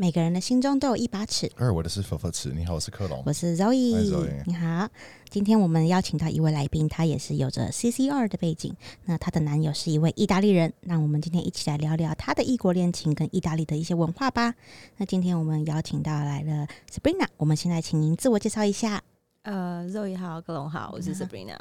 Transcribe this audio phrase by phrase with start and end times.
[0.00, 1.50] 每个人的心中都有一把尺。
[1.56, 2.50] 二，我的是佛佛尺。
[2.50, 3.20] 你好，我是克隆。
[3.26, 4.88] 我是 Zoe，Zoe 你好。
[5.28, 8.72] 今天我们邀请到一位来宾，他也是有着 CCR 的背景。
[9.06, 10.72] 那她的男友是一位意大利人。
[10.82, 14.54] 那我们今天一起来聊聊她的异国恋情跟意大利的一些文化吧。
[14.98, 19.02] 那今天我们邀请到来了 Sabrina，我们先来请您自我介绍一下。
[19.42, 21.58] 呃，Zoe 好，克隆好，我是嗯 Sabrina。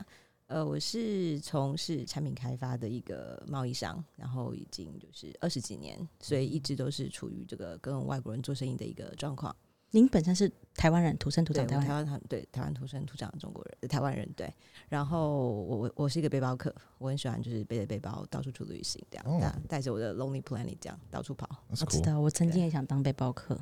[0.48, 9.54] 呃，我是从事产品开发的一个贸易商，然后已经就是二十几年，所以一直都是处于这个跟外国人做生意的一个状况。
[9.91, 14.53] 您本身是台湾人，土生土对，长台湾台湾对台湾土生土长的中国人，呃台湾人对。
[14.89, 21.50] 然后我我我是一个背包客，我很喜欢就是背着背包到处去旅行，这样哦带带着我的 Lonely Planet 这样到处跑。
[21.70, 22.00] 我知。
[22.02, 23.58] 道，我曾经也想当背包客。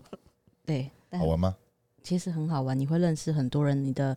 [0.64, 1.56] 对，但好玩吗？
[2.02, 3.84] 其实很好玩，你会认识很多人。
[3.84, 4.16] 你的，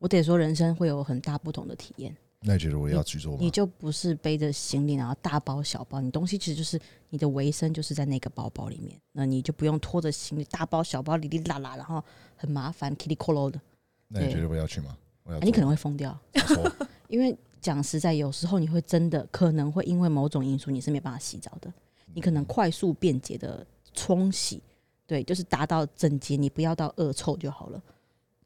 [0.00, 2.16] 我得说，人生会有很大不同的体验。
[2.40, 3.50] 那你觉得我要去做吗你？
[3.50, 12.02] 就不是背着行李，然后大包小包，你东西其实就是你的维生就是在那个包包里面，那你就不用拖着行李大包小包哩哩啦啦，然后
[12.34, 13.60] 很麻烦 c o l o 的、
[14.08, 14.96] 那你觉得我要去吗？
[15.22, 16.18] 我要你可能会疯掉，
[17.08, 21.70] 因为讲实在，有时候你会真的可能会因为某种因素你是没办法洗澡的，
[22.14, 24.62] 你可能快速便捷的冲洗，
[25.06, 27.82] 对，就是达到整洁，你不要到恶臭就好了，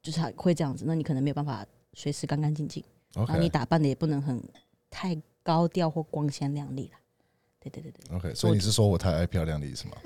[0.05, 2.85] 就是他会这样子，那你可能没有办法随时干干净净。
[3.15, 4.41] 然后你打扮的也不能很
[4.91, 6.99] 太高调或光鲜亮丽了。
[7.59, 9.97] 对对对对，OK，所以你是说我太爱漂亮的 意思吗？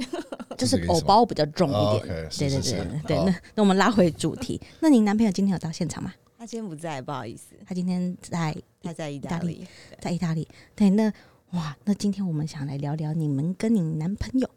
[0.56, 2.20] 就是偶包比较重哦一点。
[2.20, 6.14] OK，是对对是是对对对，那那我们拉回主题，那您男朋友今天有到现场吗？
[6.38, 9.66] 他今天不在，不好意思，他今天在他在意意大利。
[10.00, 10.46] 在意大利。
[10.76, 11.12] 对，那
[11.50, 14.48] 哇，那今天我们想来聊聊你们跟你男朋友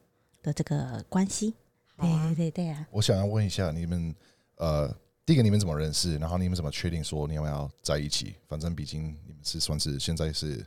[0.44, 1.56] 的这个关系。
[1.98, 4.14] 对对对对啊，我想要问一下你们，
[4.58, 4.96] 呃，
[5.26, 6.18] 第一个你们怎么认识？
[6.18, 8.36] 然后你们怎么确定说你们要在一起？
[8.48, 10.66] 反正毕竟你们是算是现在是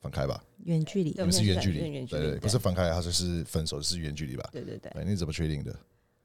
[0.00, 0.42] 分开吧？
[0.64, 4.48] 远距离对你们是远距离，远远距离对对，对不是分开，他就是分手，就是远距离吧？
[4.52, 4.90] 对对对。
[4.92, 5.78] 对，你怎么确定的？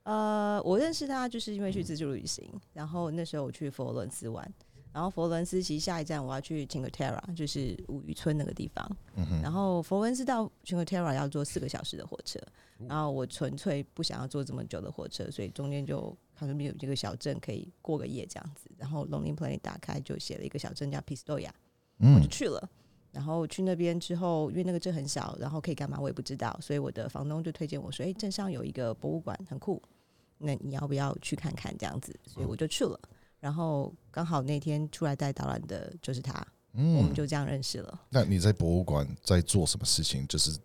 [0.03, 4.53] 呃，我认识他就是因为去自助旅行，然后那时候我去佛罗伦斯玩，
[4.91, 8.89] 然后佛罗伦斯其实下一站我要去 Cinque Terre，就是五渔村那个地方，
[9.41, 21.49] 然后佛罗伦斯到 Cinque Terre 要坐四个小时的火车，哦然后我纯粹不想要坐这么久的火车，所以中间就他说有这个小镇可以过个夜这样子，然后 Lonely Planet 打开就写了一个小镇叫 Pistoia，
[21.97, 22.69] 我就嗯，去了。
[23.11, 29.81] 然后去那边之后，因为那个镇很小，然后可以干嘛我也不知道，所以我的房东就推荐我说：“哎，镇上有一个博物馆，很酷，
[30.37, 32.99] 那你要不要去看看？”这样子，所以我就去了。
[33.39, 37.99] 然后刚好那天出来带导览的就是他，我们嗯，就这样认识了。
[38.09, 40.25] 那你在博物馆在做什么事情？
[40.27, 40.57] 就是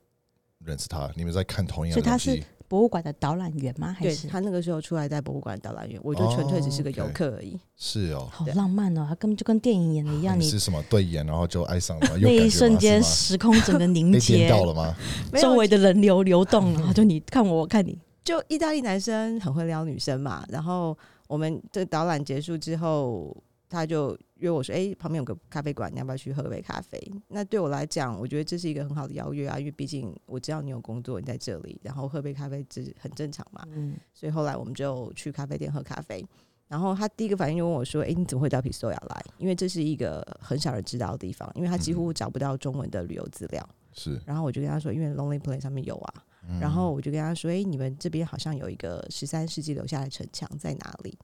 [0.58, 2.46] 认识他，你们在看同样所以他的东西是。
[2.66, 3.94] 博物馆的导览员吗？
[3.96, 7.60] 还是他那个时候出来在博物馆导览员，我就纯粹只是个游客而已。
[7.76, 14.96] 是哦，好浪漫哦，他根本就跟电影演的一样，你你是什么对眼，然后就爱上了 那一瞬间时空整个凝 被结，到了吗？
[15.30, 20.96] 没有周围的人流流动，然后就你看我，我看你，就意大利男生很会撩女生嘛，然后
[21.28, 23.36] 我们这导览结束之后，
[23.68, 33.64] 他就约我说：“哎、旁边有个咖啡馆，你要不要去喝杯咖啡？”那对我来讲，我觉得这是一个很好的邀约啊，因为毕竟我知道你有工作，你在这里，然后喝杯咖啡这很正常嘛。
[33.72, 36.24] 嗯，所以后来我们就去咖啡店喝咖啡。
[36.66, 39.24] 然后他第一个反应就问我说：“哎、你怎么会到皮索亚来？
[39.38, 43.68] 因为这是一个很少人知道的地方，因为他几乎找不到中文的旅游资料。
[43.92, 46.14] 是，然后我就跟他说：“因为 Lonely Planet 上面有啊。”
[46.48, 51.18] 嗯然后我就跟他说：“哎、你们这边好像有一个十三世纪留下来的城墙，在哪里？”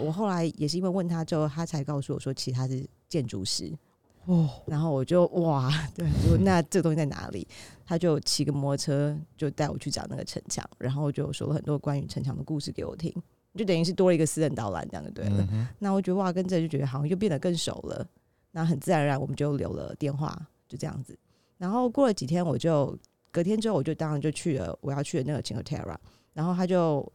[0.00, 3.72] 我后来也是因为问他之后，他才告诉我说，其实他是建筑师。
[4.26, 6.08] 哦，然后我就哇， 对，
[6.40, 7.46] 那这个东西在哪里？
[7.84, 13.14] 他就骑个摩托车就带我去找那个城墙，然后就说了很多关于城墙的故事给我听，
[13.54, 15.46] 就等于是多了一个私人导览，这样就对了。
[15.52, 18.06] 嗯那我觉得哇，跟这就觉得好像又变得更熟了。
[18.52, 20.34] 那很自然而然，我们就留了电话，
[20.66, 21.18] 就这样子。
[21.58, 22.96] 然后过了几天，我就
[23.34, 25.96] 隔天之后，我就当然就去了我要去的那个 Cinque Terre，
[26.32, 27.12] 然后他就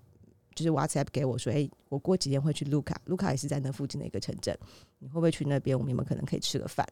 [0.53, 4.53] 就是 WhatsApp 给我说，哎、我过几天会去卢卡，卢卡也是在那附近的一个城镇，
[4.97, 5.78] 你会不会去那边？
[5.78, 6.85] 我们有没有可能可以吃个饭？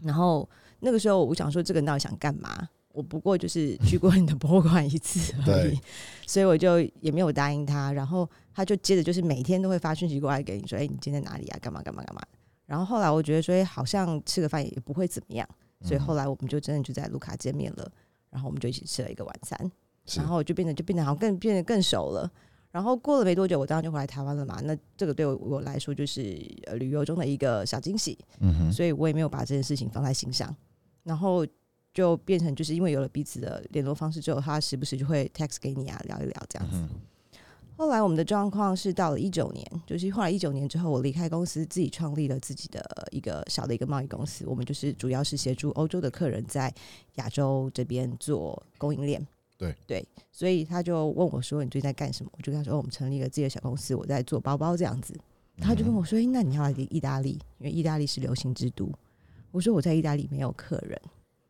[0.00, 2.66] 然后那个时候我想说，这个人到底想干嘛？
[2.92, 5.78] 我不过就是去过你的博物馆一次而已，
[6.26, 7.92] 所以我就也没有答应他。
[7.92, 11.58] 然后他就接着就是每天都会发讯息过来给你说：“哎、你今天在哪里啊？
[11.60, 12.22] 干嘛干嘛干嘛？”
[12.66, 15.48] 然后后来我觉得说，哎，好像吃个饭也不会怎么样，
[15.82, 17.92] 所以后来我们就真的就在卢卡见面了，
[18.30, 19.70] 然后我们就一起吃了一个晚餐，
[20.16, 22.30] 然后就变得就变得好像更变得更熟了。
[22.72, 24.60] 然后过了没多久，我当然就回来台湾了嘛。
[24.62, 30.54] 那这个对我我来说就是呃旅游中的一个小惊喜，嗯哼，所以我也没有把这件事情放在心上。
[31.02, 31.44] 然后
[31.92, 36.76] 就变成就是因为有了彼此的联络方式之后，他时不时就会 text 给你啊，聊一聊这样子。
[37.80, 44.44] 后来我们的状况是到了一九年，就是后来一九年之后，我离开公司，自己创立了自己的一个小的一个贸易公司。
[44.46, 46.70] 我们就是主要是协助欧洲的客人在
[47.14, 49.26] 亚洲这边做供应链。
[49.56, 55.18] 对对，所以他就问我说：“你最近在干什么？”我就跟他说：“哦我们成立了自己的小公司，我在做包包这样子。”
[55.56, 58.92] 他就跟我说：“诶那你要来意大利，因为意大利是流行之都。”
[59.52, 61.00] 我说：“我在意大利没有客人。”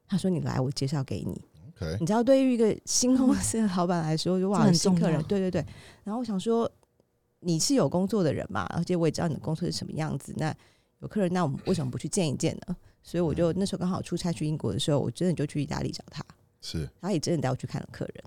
[0.06, 1.42] 他说：“你来，我介绍给你。”
[1.80, 5.64] OK，你知道，对于一个新公司的老板来说，就哇，这很新客人对对对。
[6.04, 6.70] 然后我想说，
[7.40, 10.34] 你是有工作的人嘛，而且我也知道你的工作是什么样子。
[10.36, 10.54] 那
[11.00, 12.76] 有客人，那我们为什么不去见一见呢？
[13.02, 16.22] 所以我就那时候刚好出差去英国的时候，我真的就去意大利找他，
[16.60, 18.24] 是他也真的带我去看了客人。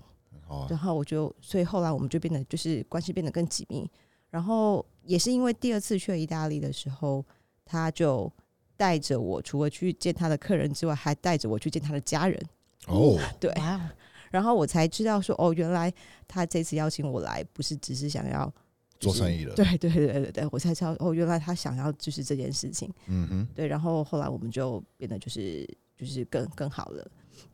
[0.68, 0.78] 然。
[0.78, 3.88] 后我就，所以后来我们就变得就是关系变得更紧密。
[4.30, 7.24] 然后也是因为第二次去了意大利的时候，
[7.64, 8.30] 他就
[8.76, 12.40] 带着我，除了去见他的客人之外，还带着我去见他的家人。
[12.86, 13.52] 哦，对，
[14.30, 15.92] 然后我才知道说，哦，原来
[16.26, 18.52] 他这次邀请我来，不是只是想要、
[18.98, 22.92] 就是做生意的，对对对对对，我才知道，哦，原来他想要就是这件事情。
[23.06, 25.64] 嗯哼，对，然后后来我们就变得就是
[25.96, 27.06] 就是更更好了。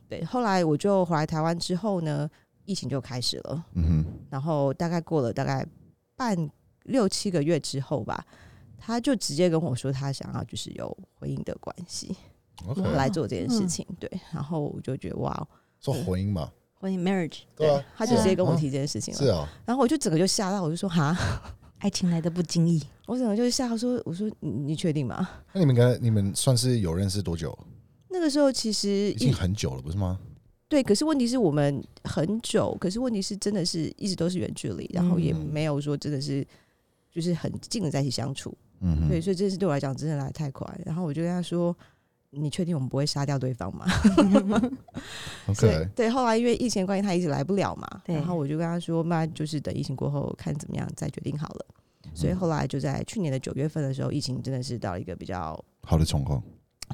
[0.08, 2.28] 对，后来我就回来台湾之后呢，
[2.64, 3.64] 疫情就开始了。
[3.74, 5.66] 嗯然后大概过了大概
[6.16, 6.36] 半
[6.84, 8.24] 六七个月之后吧，
[8.78, 12.16] 他就直接跟我说，他想要就是有婚姻的关系
[12.66, 13.86] 哼，OK，来做这件事嗯情。
[13.98, 15.48] 对，然后我就觉得哇，
[15.80, 19.20] 做婚姻嘛，婚姻 marriage，对啊，他就直接跟我啊提这件事情了。
[19.20, 21.16] 是啊，然后我就整个就吓到，我就说哈，
[21.78, 25.28] 爱情来的不经意，我整个就吓到说，我说你你确定吗？
[25.52, 27.56] 那你们跟你们算是有认识多久？
[28.08, 30.18] 那个时候其实已经很久了，不是吗？
[30.68, 36.46] 对，可是问题是我们很久，可是问题是真的是一直都是远距离，然后也嗯没有说真的是
[37.10, 38.56] 就是很近的在一起相处。
[38.80, 40.66] 嗯，对，所以这次对我来讲真的来得太快。
[40.86, 41.76] 然后我就跟他说
[42.30, 43.86] ：“你确定我们不会杀掉对方吗？”
[45.54, 48.02] 所以，OK，对，后来因为疫情关系，他一直来不了嘛。
[48.06, 51.66] 然后我就跟他说：“那就是等疫情过后看怎么样再决定好了。”
[52.14, 56.42] 所以后来就在去年的九月份的时候，疫情真的是到了一个比较好的状况，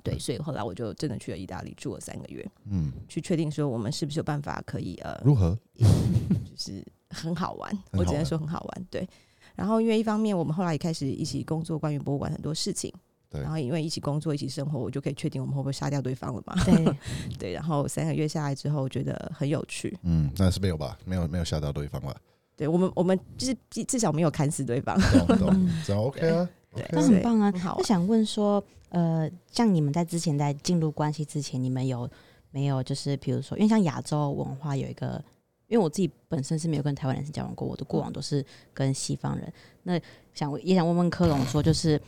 [0.03, 5.59] 对，所以后来我就真的去了意大利住了三个月，嗯，去确定说我们是不是有办法可以呃，如何？
[5.79, 8.87] 就是很好玩， 很好玩我只能说很好玩。
[8.91, 9.09] 对，
[9.55, 12.93] 然后因为一方面我们后来也开始一起工作关于博物馆很多事情，
[13.29, 16.55] 对然后因为一起工作一起生活，我就可以确定我们会不会杀掉对方了嘛？
[16.65, 16.97] 对，
[17.39, 19.97] 对，然后三个月下来之后，我觉得很有趣。
[20.03, 20.97] 嗯，那是没有吧？
[21.05, 22.15] 没有没有吓到对方吧？
[22.57, 24.99] 对我们，我们就是至至少没有砍死对方。
[25.27, 27.51] 懂懂，嗯 这样 OK 啊对那很棒啊。
[27.53, 32.09] 很好想问说，呃，像你们在之前在进入关系之前，你们有
[32.51, 35.23] 没有就是比如说，因为像亚洲文化有一个，
[35.69, 39.53] 因为我自己本身是没有跟台湾男生交往过，我的过往都是跟西方人。
[39.83, 40.01] 那
[40.33, 42.01] 想也想问问科隆说，就是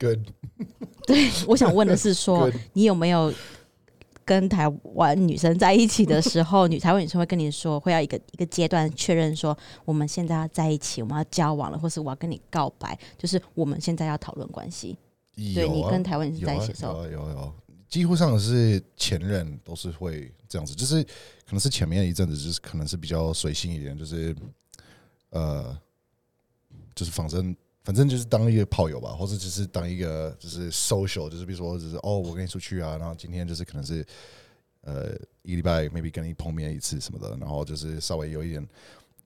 [0.00, 0.18] ，Good.
[1.06, 3.32] 对我想问的是说，Good，你有没有
[4.24, 14.96] 跟台湾女生在一起的时候，女台湾女生会跟你说，会要一个一个阶段确认说，我们现在要在一起，我们要交往了，或是我要跟你告白，就是我们现在要讨论关系。
[15.54, 17.52] 对有啊你跟台湾女生在一起的时候，有啊有啊有啊，
[17.88, 24.36] 几乎上是前任都是会这样子，就是可能是前面一阵子就是可能是比较随性一点，就是
[25.30, 25.76] 呃，
[26.94, 34.04] 就是反正反正就是当一个炮友吧，或者只是当一个就是 social，就是比如说只是哦我跟你出去啊，然后今天就是可能是
[34.82, 35.12] 呃
[35.42, 38.66] 一礼拜 maybe 跟你碰面一次什么的，然后就是稍微有一点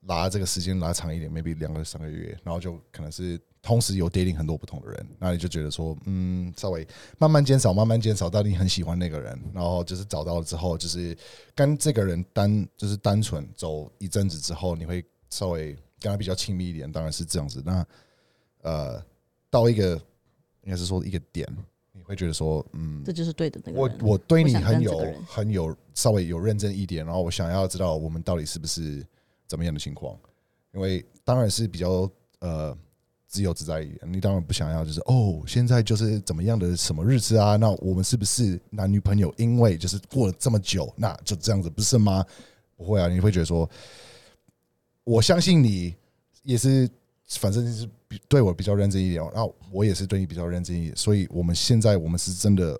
[0.02, 6.86] 拉这个时间拉长一点，maybe 两个三个月，然后就可能是同时有 dating 很多不同的人，那你就觉得说，嗯，稍微
[7.18, 11.16] 慢慢减少，慢慢减少，到你很喜欢那个人，然后就是找到了之后，就是
[11.54, 17.62] 跟这个人单就是单纯走一阵子之后，你会稍微跟他比较亲密一点，当然是这样子。
[17.64, 17.84] 那
[18.64, 19.00] 呃，
[19.50, 19.94] 到一个
[20.62, 21.46] 应该是说一个点，
[21.92, 23.98] 你会觉得说，嗯，这就是对的那个我人。
[24.02, 29.06] 我对你我想很有跟这个人很有稍微有认真一点，然后我想要知道我们到底是不是
[29.46, 30.18] 怎么样的情况，
[30.72, 32.76] 因为当然是比较呃
[33.26, 39.32] 自由自在一点，你当然不想要就是哦现在就是怎么样的什么日子啊，那我们是不是男女朋友？
[39.36, 42.24] 因为就是过了这么久，那就这样子不是吗？
[42.76, 43.68] 不会啊，你会觉得说，
[45.04, 45.94] 我相信你
[46.42, 46.90] 也是，
[47.38, 52.78] 反正就是比对我比较认真一点，然后我也是对你比较认真一点，所以我们现在我们是真的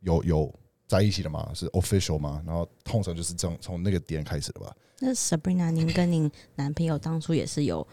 [0.00, 0.54] 有有
[0.86, 1.50] 在一起的嘛？
[1.54, 2.42] 是 official 吗？
[2.46, 4.74] 然后通常就是这样从那个点开始的吧。
[5.00, 7.86] 那 Sabrina，您跟您男朋友当初也是有，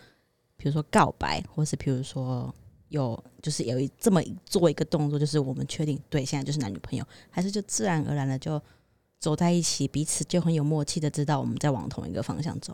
[0.56, 2.54] 比如说告白，或是比如说
[2.90, 8.62] 有，就是有一这么做一个动作，就是我们确定对现在就是男女朋友，还是就自然而然的就
[9.20, 12.74] 走在一起，彼此就很有默契的知道我们在往同一个方向走。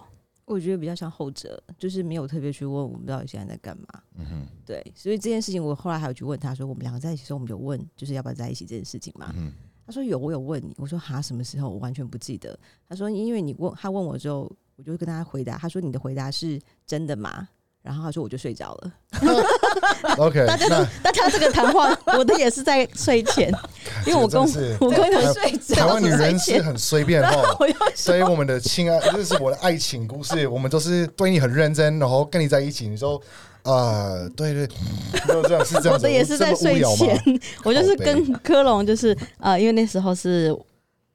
[0.50, 3.88] 我觉得比较像后者，就是没有特别去问我们到底现在在干嘛。
[4.16, 9.32] 嗯哼，对，所以这件事情我后来还有去问他说，我们两个在一起的时候，我们有问就是要不要在一起这件事情嘛？
[9.38, 9.54] 嗯
[9.86, 10.72] 他说有，我有问你。
[10.78, 11.68] 我说哈，什么时候？
[11.68, 12.60] 我完全不记得。
[12.88, 17.50] 他说因为你问他问我之后，我就跟他回答，他说你的回答是真的吗？
[17.82, 18.92] 然后他说我就睡着了。
[20.18, 23.52] OK， 大家都大家这个谈话，我的也是在睡前，
[24.06, 24.42] 因为我跟
[24.80, 27.58] 我跟很睡着台湾女人是很随便哦。
[27.96, 33.22] 所以我们的亲爱，这是我的爱情故事，我们都是对你很认真，然后跟你在一起，你说
[33.64, 34.68] 啊、对对，
[35.28, 35.90] 就这样是这样子。
[35.90, 37.22] 我的也是在睡前，
[37.64, 40.56] 我就是跟科隆就是呃，因为那时候是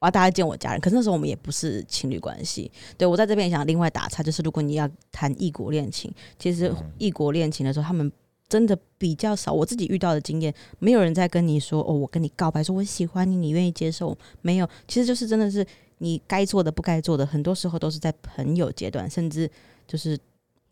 [0.05, 2.71] 我要大家见我家人，可是那时候我们也不是情侣关系。
[2.99, 8.13] 对我在这边想另外打岔，就是如果你要谈异国恋情，其实异国恋情的时候，他们
[8.47, 9.51] 真的比较少。
[9.51, 14.15] 我自己遇到的经验，没有人在跟你说哦，我跟你告白，说我喜欢你，你愿意接受？
[14.43, 19.51] 没有，其实就是真的是你该做的不该做的，很多时候都是在朋友阶段，甚至
[19.89, 20.19] 就是。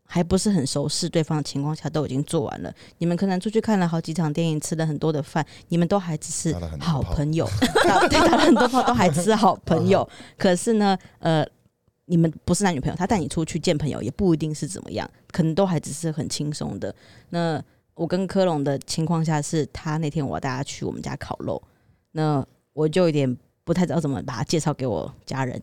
[0.05, 2.75] 还不是很熟悉对方的情况下，都已经做完了。
[2.99, 7.49] 你们可能出去看了好几场电影，吃了很多的饭，你们都还只是好炮朋友，
[7.85, 10.07] 打 对打了很多炮，都还只是好朋友。
[10.37, 11.47] 可是呢，呃，
[12.05, 16.95] 你们不是男女朋友，他带你出去见朋友，也不一定是怎么样，可能都还只是很轻松的。
[17.31, 17.63] 那
[17.95, 21.63] 我跟科隆的情况下是，他那天我要带他去我们家烤肉，
[22.11, 22.45] 那
[22.75, 25.63] 我就有点不太知道怎么把他介绍给我家人。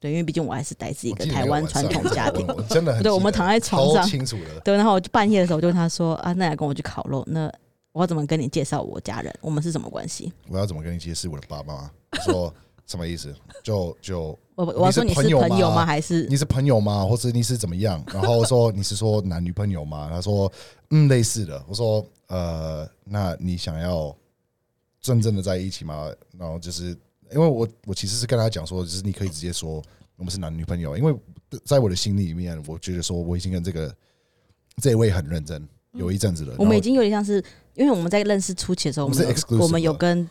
[0.00, 4.60] 对，因为毕竟我还是来自一个台湾传统家庭，真的很 对我们躺在床上清楚的。
[4.60, 7.52] 对，然后我就半夜的时候，我就跟他说啊，那来跟我去烤肉，那
[7.92, 9.34] 我要怎么跟你介绍我家人？
[9.40, 10.32] 我们是什么关系？
[10.48, 11.90] 我要怎么跟你解释我的爸妈？
[12.12, 12.54] 我说
[12.86, 13.34] 什么意思？
[13.62, 15.84] 就就 我我要说你是朋友吗朋友吗？
[15.84, 17.04] 还是你是朋友吗？
[17.04, 18.02] 或者你是怎么样？
[18.12, 20.08] 然后我说你是说男女朋友吗？
[20.12, 20.50] 他说
[20.90, 21.60] 嗯，类似的。
[21.68, 24.14] 我说呃，那你想要
[25.00, 26.08] 真正的在一起吗？
[26.38, 26.96] 然后就是
[27.32, 29.82] 因为我我其实是跟他讲说，就是你可以直接说
[30.16, 31.14] 我们是男女朋友，因为
[31.64, 33.94] 在我的心里面，我觉得说我已经跟这个
[34.82, 36.54] 这一位很认真有一阵子了。
[36.58, 37.42] 我们已经有点像是，
[37.74, 40.28] 因为我们在认识初期的时候，我们是有 exclusive 我们有跟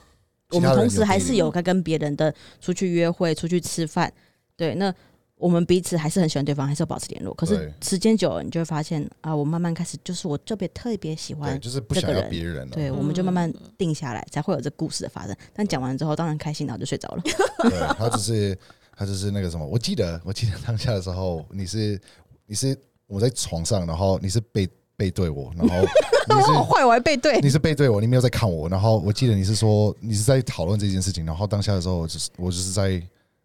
[0.51, 4.11] 我们同时还是有在跟别人的出去约会、出去吃饭。
[4.55, 4.93] 对，那
[5.37, 7.33] 我们彼此还是很喜欢对方，还是要保持联络。
[7.35, 12.73] 可是对时间久了，你就会发现啊，我慢慢开始就是我特别特别喜对，欢，就是不想要别人了。
[12.73, 15.35] 对，我们就慢慢定下来，才会有这故事的发生。
[15.53, 17.21] 但讲完之后，当然开心，然后就睡着了。
[17.21, 18.57] 对他只是
[18.95, 22.01] 他只是那个什么，我记得我记得当下的时候，你是
[22.47, 22.75] 你是
[23.05, 25.75] 我在床上，然后你是背背对我，然后
[26.29, 27.39] 你我好是坏，我还背对。
[27.41, 32.99] 你是背对我，你没有在看我，然后我记得你是说你是在讨论这件事情，然后当下的时候，我就是我就是在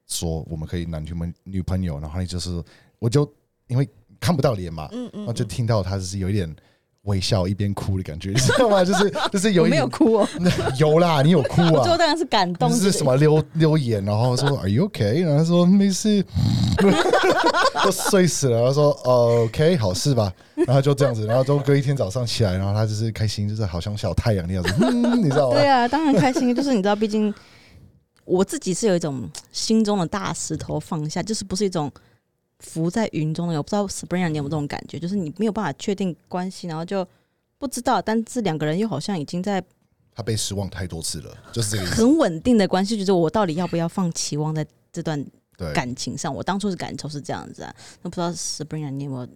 [0.06, 2.62] 说我们可以男女朋女朋友，然后你就是
[2.98, 3.30] 我就
[3.68, 3.88] 因为
[4.20, 6.54] 看不到脸嘛，嗯嗯然后就听到他就是有一点。
[7.06, 8.78] 微笑一边哭的感觉，你知道吗？
[8.86, 10.28] 就是就是有我没一点有哭哦，
[10.78, 12.70] 有啦，你有哭啊我最后，当然是感动。
[12.70, 15.24] 你是什么溜溜眼，然后说 Are you okay？
[15.24, 16.24] 然后他说没事，
[17.82, 18.68] 都睡死了。
[18.68, 20.32] 他说呃 OK，好事吧。
[20.64, 25.56] 然后就这样子，然后就隔一天早上起来，然后他就是开心，就是好像小太阳那样子，嗯，你知道吗？
[25.56, 26.54] 对啊，当然开心。
[26.54, 27.34] 就是你知道，毕竟
[28.24, 31.90] 我自己是有一种心中的大石头放下，就是不是一种
[32.60, 33.56] 浮在云中的。
[33.56, 37.06] 我不知道 Sabrina 你有没有这种感觉，就是你没有办法确定关系，然后就
[37.58, 39.62] 不知道，但这两个人又好像已经在
[40.14, 41.94] 他被失望太多次了，就是这个意思。
[41.94, 45.24] 很稳定的关系，就是我到底要不要放期望在这段，
[45.74, 46.34] 感情上？
[46.34, 49.28] 我当初的感受是这样子啊，那不知道 Sabrina 你有没有？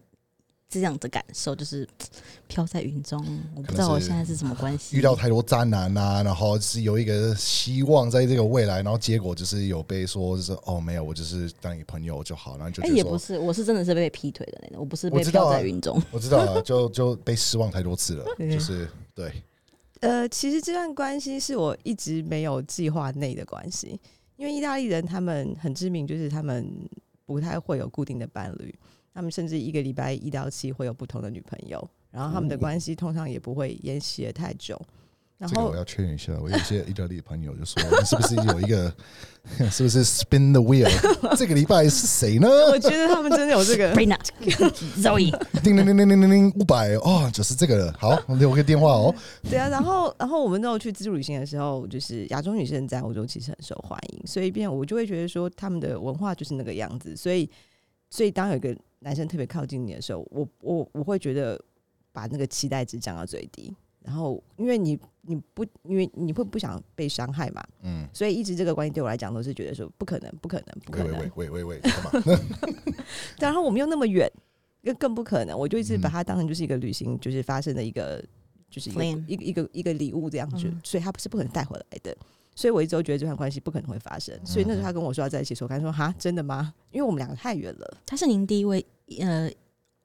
[0.69, 1.89] 这样的感受就是
[2.49, 4.97] 飘在云中，我不知道我现在是什么关系。
[4.97, 16.03] 遇到太多渣男啊，然后是有一个希望在这个未来，然后结果就是有被说就是哦没有，我就是当你朋友就好，然后就哎、觉得说也不是，我是真的是被劈腿的那种，我不是被飘在云中。
[16.11, 19.33] 我知道了，就就被失望太多次了， 就是对，
[20.01, 23.99] 呃，其实这段关系是我一直没有计划内的关系，
[24.37, 26.69] 因为意大利人他们很知名，就是他们
[27.25, 28.75] 不太会有固定的伴侣，
[29.17, 34.79] 他们甚至一个礼拜一到七会有不同的女朋友，然后他们的哦关系通常也不会延续的太久。
[35.39, 38.95] 然后这个我要确认一下，我有一些意大利的朋友就说，你是不是有一个，
[39.73, 40.87] 是不是 spin the wheel？
[41.35, 42.47] 这个礼拜是谁呢？
[42.47, 44.19] 我觉得他们真的有这个 Sabrina、
[45.01, 45.31] Zoe，
[45.63, 47.95] 叮铃铃铃铃铃铃，五百哦，就是这个了。
[47.99, 49.15] 好，我留个电话哦。
[49.43, 57.51] 对啊，然后然后我们那时候去自助旅行的时候，就是亚洲女生在欧洲其实很受欢迎，所以变我就会觉得说他们的文化就是那个样子，所以
[58.09, 61.61] 所以当有一个男生特别靠近你的时候，我我我会觉得
[62.13, 72.41] 把那个期待值降到最低，然后因为你你不因为你会不想被伤害嘛，嗯，所以一直这个关系对我来讲都是觉得说不可能不可能不可能喂喂喂，喂喂喂，干嘛？
[73.39, 74.31] 然后我们又那么远，
[74.83, 75.59] 更更不可能。
[75.59, 78.25] 我就一直把嗯它当成就是一个旅行，就是发生的一个，
[78.71, 82.17] 就是一个一个一个一个礼物这样子，嗯所以它不是不可能带回来的。
[82.57, 84.35] 所以我一直都觉得这段关系不可能会发生。
[84.45, 86.75] 所以那时候他跟我说要在一起的时候，我跟他说：“哈，真的吗？
[86.91, 87.97] 因为我们两个太远了。
[88.05, 88.85] 他是您第一位
[89.21, 89.49] 呃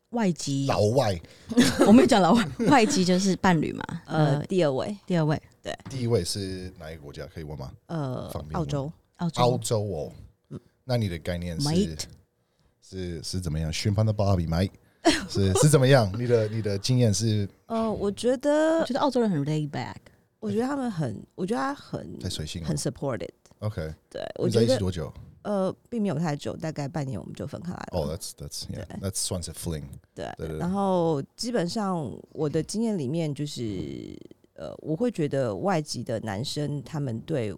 [0.10, 1.20] 外籍，老外
[1.88, 3.84] 我没有讲老外，外籍就是伴侣嘛。
[4.06, 7.26] 呃，呃，第二位，第二位对第一位是哪一个国家？
[7.34, 7.72] 可以问吗？
[7.88, 10.12] 呃澳洲，澳洲澳洲哦
[10.50, 10.60] 嗯。
[10.84, 11.98] 那你的概念是
[12.82, 13.72] 是是怎么样？
[13.72, 14.72] 寻访的芭比 mate
[15.30, 16.12] 是是怎么样？
[16.20, 19.96] 你的你的经验是呃，我觉我得觉得澳洲人很 lay back，
[20.42, 23.30] 我觉得他们很，我觉得他很太随性了很 supported。
[23.60, 25.14] ？OK，对，我觉得一起多久？
[25.44, 28.00] 呃，并没有太久，大概半年我们就分开来了。
[28.00, 29.84] 哦，That's That's yeah，对那算是 fling。
[30.14, 34.20] 对，对对对然后基本上我的经验里面就是，
[34.56, 37.56] 呃，我会觉得外籍的男生他们对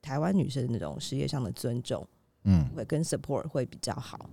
[0.00, 2.06] 台湾女生的那种事业上的尊重，
[2.44, 4.30] 嗯会跟 support 会比较好。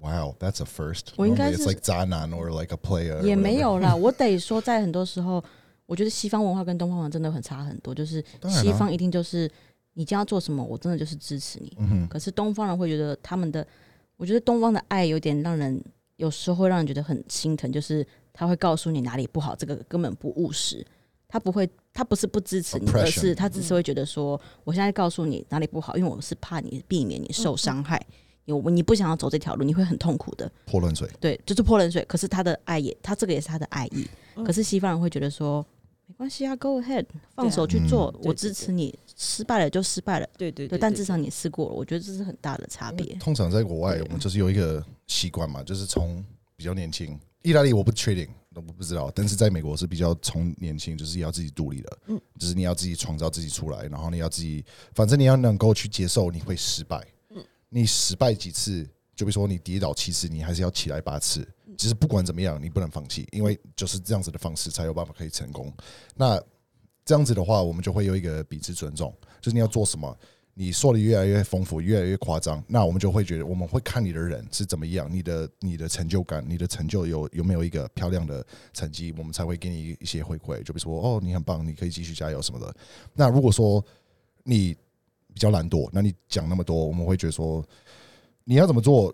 [0.00, 1.12] ，Wow, that's a first.
[1.16, 3.94] 我应该是 it's like 渣男 or like a player，or 也没有啦。
[3.94, 5.42] 我得说，在很多时候，
[5.92, 7.94] 我觉得西方文化跟东方文化真的很差很多。
[7.94, 9.46] 就是西方一定就是
[9.92, 11.70] 你将要做什么，我真的就是支持你。
[11.78, 13.66] 嗯哼，可是东方人会觉得他们的，
[14.16, 15.78] 我觉得东方的爱有点让人
[16.16, 20.82] 有时候会让人觉得很心疼，就是他会告诉你哪里不好，这个根本不务实。
[21.28, 28.02] 他不会，他不是不支持你而是他只是会觉得说，我现在告诉你哪里不好，因为我是怕你避免你受伤害，
[28.46, 30.50] 有你不想要走这条路，你会很痛苦的。
[30.66, 31.06] 泼冷水。
[31.20, 32.02] 对，就是泼冷水。
[32.06, 34.06] 可是他的爱也，他这个也是他的爱意。
[34.36, 35.64] 嗯可是西方人会觉得说，
[36.12, 38.98] 没关系啊，Go ahead，放手去嗯做，我支持你。
[39.16, 43.14] 失败了就失败了，对，对对对，但至少你试过了，我觉得这是很大的差别。
[43.14, 46.22] 通常在国外，我们就是有一个习惯嘛，就是从
[46.54, 54.62] 比较年轻，意大利我不确定，我不知道，但是在美国是比较从年轻，就是要自己独立的，嗯就是你要自己创造自己出来，然后你要自己，
[54.94, 61.46] 反正你要能够去接受你会失败，嗯你失败几次，就比如说你跌倒七次，你还是要起来八次，
[61.82, 65.68] 其实不管怎么样，你不能放弃，因为就是这样子的方式才有办法可以成功。
[66.14, 66.40] 那
[67.04, 70.16] 这样子的话，我们就会有一个彼此尊重，就是你要做什么，
[70.54, 82.72] 你说的越来越丰富，越来越夸张，那我们就会觉得，我们会看你的人是怎么样，你的你的成就感，你的成就有有没有一个漂亮的成绩，我们才会给你一些回馈，就比如说哦，你很棒，你可以继续加油什么的。
[83.12, 83.84] 那如果说
[84.44, 84.72] 你
[85.34, 87.66] 比较懒惰，那你讲那么多，我们会觉得说
[88.44, 89.12] 你要怎么做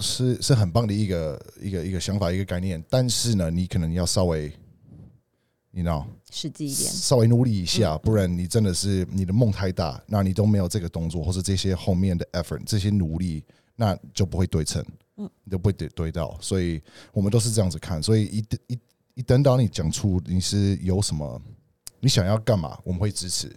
[0.00, 4.52] 是是很棒的一个一个一个想法一个概念，但是呢，你可能要稍微。
[5.76, 6.88] 你知道，实际一点。
[6.88, 13.42] 稍微努力一下，不然你真的是你的梦太大，那你都没有这个动作，或者这些后面的 effort，这些努力，
[13.74, 14.80] 那就不会对称，
[15.16, 16.38] 嗯你都不会对对到。
[16.40, 16.80] 所以
[17.12, 18.78] 我们都是这样子看，所以一一
[19.14, 21.42] 一等到你讲出你是有什么，
[21.98, 23.50] 你想要干嘛，我们会支持。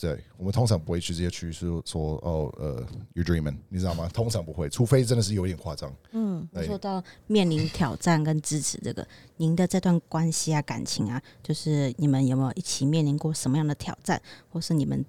[0.00, 2.82] 对我们通常不会去这些区域说说哦呃
[3.12, 4.08] ，you dreaming，你知道吗？
[4.14, 5.94] 通常不会，除非真的是有点夸张。
[6.12, 15.04] 嗯，说到面临挑战跟支持这个，您的这段关系啊、感情啊，就是你们有没有一起面临过什么样的挑战，或是你们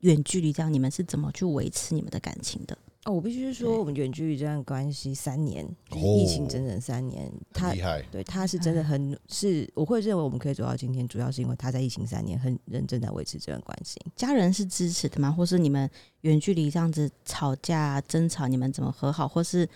[0.00, 2.76] 远距离这样，你们是怎么去维持你们的感情的？
[3.04, 13.98] 哦，我必须对说，我们远距离这段关系三年，就是哦疫情整整三年，他厉害，对他是真的很是，我会认为我们可以走到今天，主要是因为他在疫情三年很认真在维持这段关系。
[14.14, 15.30] 家人是支持的吗？
[15.30, 15.88] 或是你们
[16.20, 19.26] 远距离这样子吵架、争吵，你们怎么和好？
[19.26, 19.66] 或是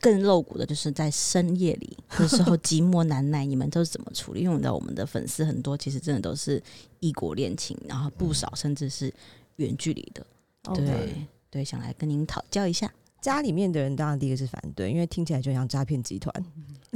[0.00, 4.42] 更露骨的，就是在深夜里的时候寂寞难耐，你们都是怎么处理？
[4.42, 6.62] 因为我知道我们的粉丝很多，其实真的都是
[7.00, 9.12] 异国恋情，然后不少甚至是
[9.56, 10.24] 远距离的。
[10.72, 12.90] 对对，想来跟您讨教一下。
[13.20, 16.34] 家里面的人当然第一个是反对，因为听起来就像诈骗集团。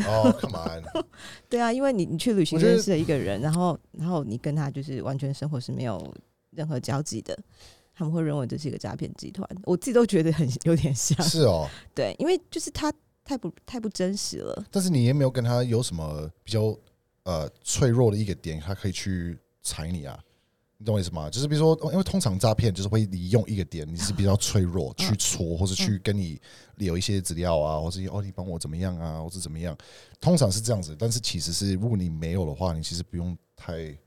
[0.07, 0.83] 哦，come on，
[1.51, 6.15] 对啊，因为你你去旅行认识了一个人，然后然后你跟他就是完全生活是没有
[6.51, 7.39] 任何交集的，
[7.95, 9.47] 他们会认为这是一个诈骗集团。
[9.65, 11.69] 我自己都觉得很有点像，是哦。
[11.95, 12.91] 对，因为就是他
[13.23, 14.65] 太不太不真实了。
[14.71, 16.75] 但是你也没有跟他有什么比较
[17.25, 20.19] 呃脆弱的一个点，他可以去踩你啊，
[20.85, 21.31] 你懂我意思吗？
[21.31, 26.39] 就是比如说，因为通常诈骗就是会利用一个点，你是比较脆弱嗯去戳，或是去跟你
[26.77, 29.75] 留一些资料啊，或是哦你帮我怎么样啊，或是怎么样，
[30.21, 30.95] 通常是这样子。
[30.99, 33.99] 但是其实是如果你没有的话，你其实不用太对，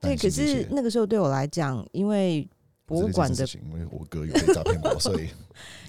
[0.00, 2.46] 担可是那个时候对我来讲，因为
[2.84, 5.30] 博物馆的事情，因为我哥有被诈骗过， 所以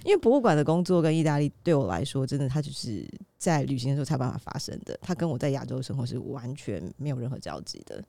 [0.05, 3.05] 因为博物馆的工作跟意大利对我来说，真的它就是
[3.37, 4.97] 在旅行的时候才有办法发生的。
[5.01, 8.01] 它跟我在亚洲生活是完全没有任何交集的，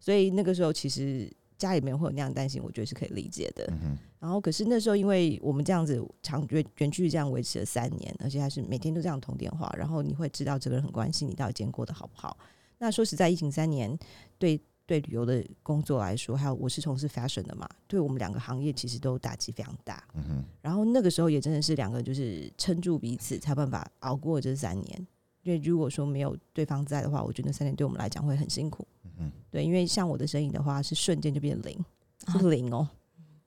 [0.00, 3.64] 所以那个时候其实家里面会有那样担心，我觉得是可以理解的。
[3.70, 12.36] 嗯，然后可是那时候因为我们这样子长远远距离这样维持了三年，而且还是每天都这样通电话，然后你会知道这个人很关心你到底今天过得好不好。
[12.78, 13.96] 那说实在，疫情三年
[14.38, 20.02] 对对旅游的工作来说，还有我是从事 fashion 的嘛，对我们两个行业其实都打击非常大。
[20.14, 25.06] 嗯哼，然后那个时候也真的是两个就是撑住彼此，才有办法熬过这三年。
[25.44, 28.86] 因为如果说没有对方在的话，我觉得那三年对我们来讲会很辛苦。
[29.18, 31.84] 嗯，对，因为像我的生意的话，是瞬间就变零，
[32.24, 32.88] 啊是零哦。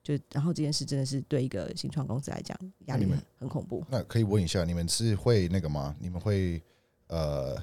[0.04, 3.84] 就然后这件事真的是对一个新创公司来讲压力很很恐怖。
[3.90, 5.94] 那可以问一下，你们是会那个吗？
[6.00, 6.62] 你们会
[7.08, 7.56] 呃，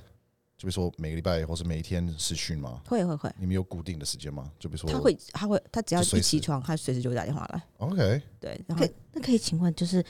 [0.59, 2.83] 就比如说每个礼拜或是每一天实训吗？
[2.87, 4.53] 会会会，你们有固定的时间吗？
[4.59, 7.63] 就比如说他会他会他只要一起床，他随时就会打电话来。
[7.79, 10.05] OK，对，然后可以那可以请问，就是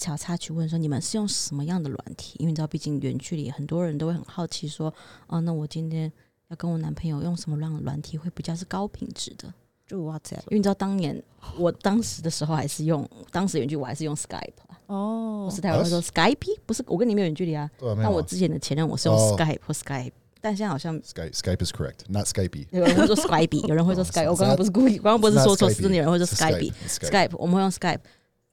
[0.00, 2.36] 小插曲问说，你们是用什么样的软体？
[2.38, 4.92] 因为你知道，毕竟远距离，很多人都会很好奇说，
[5.26, 6.10] 哦，那我今天
[6.48, 9.52] 要跟我男朋友用什么样的软体会比较是高品质的？
[9.86, 11.20] 就 WhatsApp 因为你知道，当年
[11.58, 14.52] 我当时的时候还是用，当时远距我还是用 Skype，
[14.86, 17.68] 哦我是台湾会说 Skype，不是我跟你没有远距离啊。
[17.98, 22.66] 那我之前的前任我是用哦 Skype 或 Skype，但现在好像 Skype Skype is correct, not Skype.
[22.70, 24.30] 有人会说 Skype，有人会说 哦 Skype。
[24.30, 26.72] 我刚刚不是故意，刚刚不是说错是真的有人会说 It's Skype。
[26.88, 27.10] Skype.
[27.10, 27.98] Skype，我们会用 Skype，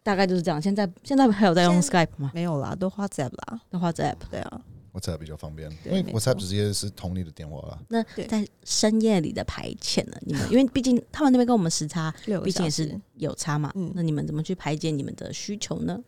[0.07, 0.61] 大概就是这样。
[0.61, 2.31] 现在现在还有在用 Skype 吗？
[2.33, 4.29] 没有啦，都 WhatsApp 啦，的话在 App。
[4.31, 4.61] 对啊
[4.93, 7.77] ，WhatsApp 比较方便，因为 WhatsApp 直接是同你的电话啦。
[7.89, 10.17] 那在深夜里的排遣呢？
[10.21, 12.09] 你们因为毕竟他们那边跟我们时差，
[12.41, 12.97] 毕竟也是。
[13.15, 13.69] 有差嘛。
[13.75, 16.01] 嗯那你们怎么去排解你们的需求呢？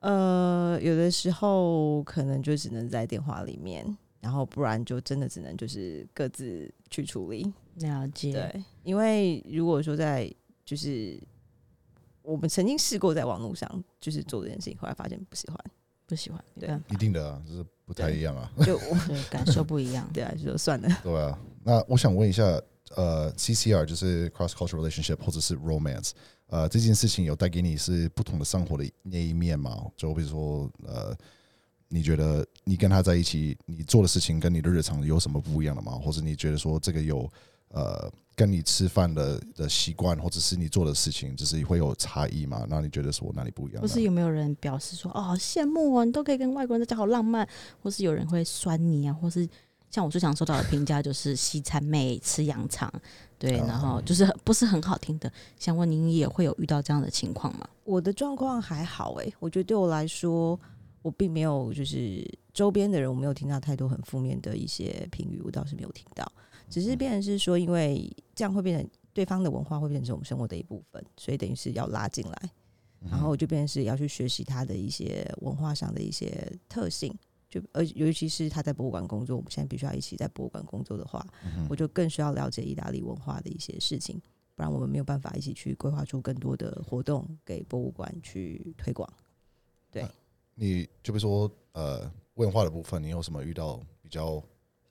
[0.00, 7.50] 呃，有的时候可能就只能在电话里面，然后不然就真的只能就是各自去处理。
[7.76, 10.30] 了解，对，因为如果说在
[10.62, 11.18] 就是
[12.24, 15.58] 我们曾经试过在网络上就是做这件事情，后来发现不喜欢，
[16.06, 18.50] 不喜欢，对办法一定的啊，就是不太一样啊。
[18.64, 18.96] 就我，
[19.30, 20.08] 感受不一样。
[20.12, 20.88] 对啊，就说算了。
[21.02, 22.42] 对啊，那我想问一下，
[22.96, 26.12] 呃，CCR 就是 cross cultural relationship 或者是 romance，
[26.46, 29.84] 呃，这件事情有带给你是不同的生活的那一面吗？
[29.96, 31.16] 就比如说，呃，
[31.88, 35.92] 你觉得你跟他在一起，你做的事情跟你的日常有什么不一样的吗？
[35.92, 37.30] 或者你觉得说这个有
[37.74, 42.66] 呃跟你吃饭的的习惯，或者是你做的事情，就是会有差异嘛？
[42.68, 43.82] 那你觉得是我哪里不一样呢？
[43.82, 47.48] 或是有没有人表示说，哦，好羡慕哦，你都可以跟外国人在家好浪漫，
[47.82, 49.48] 或是有人会酸你啊，或是
[49.90, 52.92] 像我最常收到的评价就是西餐妹吃羊肠，
[53.38, 55.32] 对，哦然后就是不是很好听的。
[55.56, 57.68] 想问您也会有遇到这样的情况吗？
[57.84, 60.58] 我的状况还好诶、我觉得对我来说，
[61.02, 66.26] 我并没有就是周边的人，我没有听到太多很负面的一些评语，我倒是没有听到。
[66.74, 72.50] 只是变成是说，因为这样会变成对方的文化会变成我们生活的一部分，所以等于是要拉进来，
[73.02, 77.16] 嗯然后就变成是要去学习他的一些文化上的一些特性。
[77.48, 84.20] 就而尤其是他在博物馆工作，我们现在必须要一起在博物馆工作的话，嗯我就更需要了解意大利文化的一些事情，
[84.56, 89.08] 不然我们没有办法一起去规划出更多的活动给博物馆去推广。
[89.92, 90.04] 对
[90.56, 94.42] 你就比如说呃文化的部分，你有什么遇到比较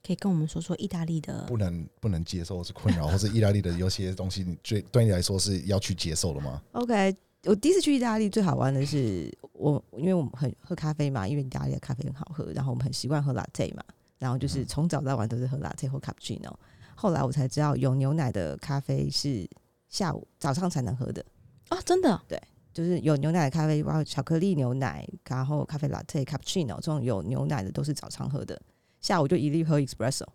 [0.05, 13.83] 可以跟我们说说意大利的不能不能接受是困扰， 或是意大利的有些东西，你最对你来说是要去接受的吗？OK，我第一次去意大利最好玩的是我，因为我们很喝咖啡嘛，因为意大利的咖啡很好喝，然后我们很习惯喝 latte 嘛，
[14.19, 16.53] 然后就是从早到晚都是喝 latte 或 cappuccino。
[16.95, 19.49] 后来我才知道有牛奶的咖啡是
[19.89, 21.25] 下午早上才能喝的，
[21.69, 22.41] 啊，真的对
[22.73, 28.61] 就是有牛奶的咖啡，包括巧克力牛奶，然后咖啡 latte、cappuccino 这种有牛奶的都是早上喝的，
[29.03, 30.25] 下午就一律喝 espresso。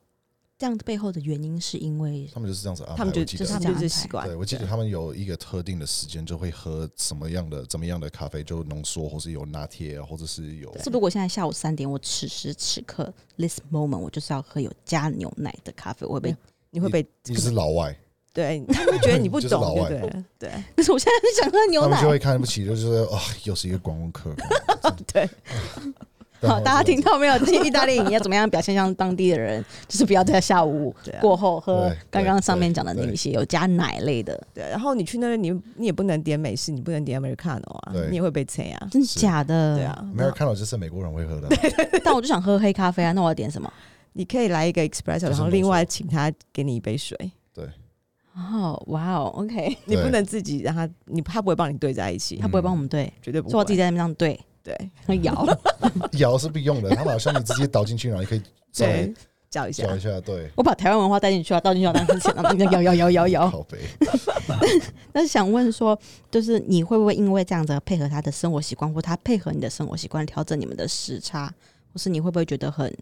[0.57, 2.97] 这样背后的原因是因为他们就是这样子安排。
[2.97, 16.37] 他们就就是他们就是习惯对，，我记得他们有一个特定的时间，就会喝什么样的、怎么样的咖啡，就浓缩，或是有拿铁啊，或者是有是如果现在下午三点，我此时此刻 this moment 我就是要喝有加牛奶的咖啡，我会被，
[16.71, 17.97] 你会被你是老外，
[18.33, 20.25] 对，他们会觉得你不 懂，对不对？
[20.41, 22.11] 对可是我现在很想喝牛奶他们就。
[22.11, 24.35] 会看不起，就是说啊，又是一个观光客。
[25.07, 25.31] 对，
[26.43, 27.39] 好，大家听到到没有？
[27.45, 29.65] 去 意大利你要怎么样表现像当地的人？
[29.89, 38.89] 就是不要在下午过后喝刚刚上面讲的那一些有加奶类的，对，然后你去那边，你你也不能点美式，你不能点 Americano 啊，你也会被催啊。
[38.91, 39.77] 真的是假的？
[39.77, 39.85] 对。
[39.85, 41.49] 啊，Americano 就是美国人会喝的，
[42.05, 43.73] 但我就想喝黑咖啡啊，那我要点什么？
[44.13, 47.17] 你可以来一个 espresso，然后另外请他给你一杯水，
[47.55, 47.65] 对
[48.35, 53.51] 哦，哇哦，OK，你不能自己让他，你他不会帮你对在一起他，不会帮我们对，绝对不会。
[53.53, 55.47] 所以我自己在那边这样对，对会 摇。
[56.19, 56.91] 摇是必用的。
[56.91, 59.15] 他们好像你直接倒进去，然后你可以稍微对
[59.51, 63.51] 叫一下搅一，下，对，我把台湾文化带进去啊，倒进去啊，当之前然后摇摇摇摇摇。
[63.51, 63.79] 靠背。
[65.11, 65.99] 但是想问说，
[66.31, 71.53] 就是你会不会因为这样子配合他的生活习惯，或他配合你的生活习惯，调整你们的时差，
[71.93, 72.95] 或是你会不会觉得很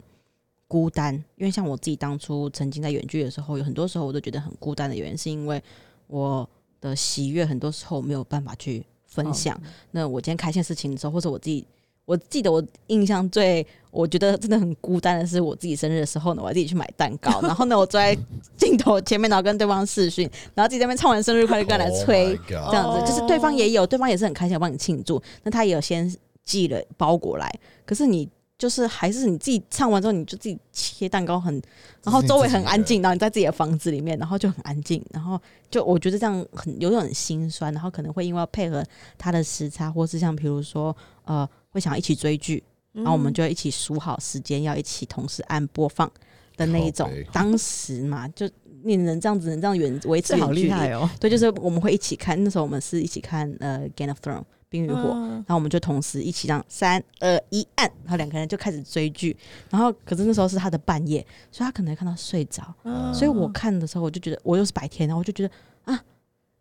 [0.69, 1.15] 孤单？
[1.37, 5.61] 因为像我自己当初曾经在远距的时候，有很多时候我都觉得很孤单的原因，是因为
[6.07, 6.49] 我
[6.81, 8.85] 的喜悦很多时候没有办法去
[9.17, 9.59] 分享。
[9.91, 11.67] 那我今天开心的事情的时候，或者我自己。
[12.05, 18.17] 我记得我印象最，我觉得真的很孤单的是我自己生日的时候呢，我还自己去买蛋糕，然后呢，我坐在
[18.57, 26.09] 镜头前面，然后跟对方视讯，然后自己在那边唱完生日快乐歌来吹 Oh 这样子，哦就是对方也有，对方也是很开心要帮你庆祝，那他也有先
[26.45, 27.53] 寄了包裹来，
[27.85, 31.61] 可是你就是还是你自己唱完之后，你就自己切蛋糕很，
[32.03, 35.41] 然后周围很安静，然后你在自己的房子里面，然后就很安静，然后
[35.71, 38.85] 就我觉得这样很有点很心酸，然后可能会因为要配合
[39.19, 46.11] 他的时差，或是像比如说呃会想要一起追剧，然然后我们就会一起数好时间，要一起同时按播放
[46.57, 47.09] 的那一种。
[47.33, 48.49] 当时嘛，就
[48.83, 51.09] 你能这样子，能这样远维持好厉害哦。
[51.21, 52.43] 对，就是我们会一起看。
[52.43, 59.37] 那时候我们是一起看呃《Game of Thrones》冰与火》嗯然后我们就同时一起让三二一按，然后两个人就开始追剧。
[59.71, 62.63] 然后可是那时候是他的半夜，所以他可能看到睡着。
[62.85, 65.51] 嗯所以我看的时候，我就觉得我又是白天，然后我就觉得
[65.85, 66.05] 啊，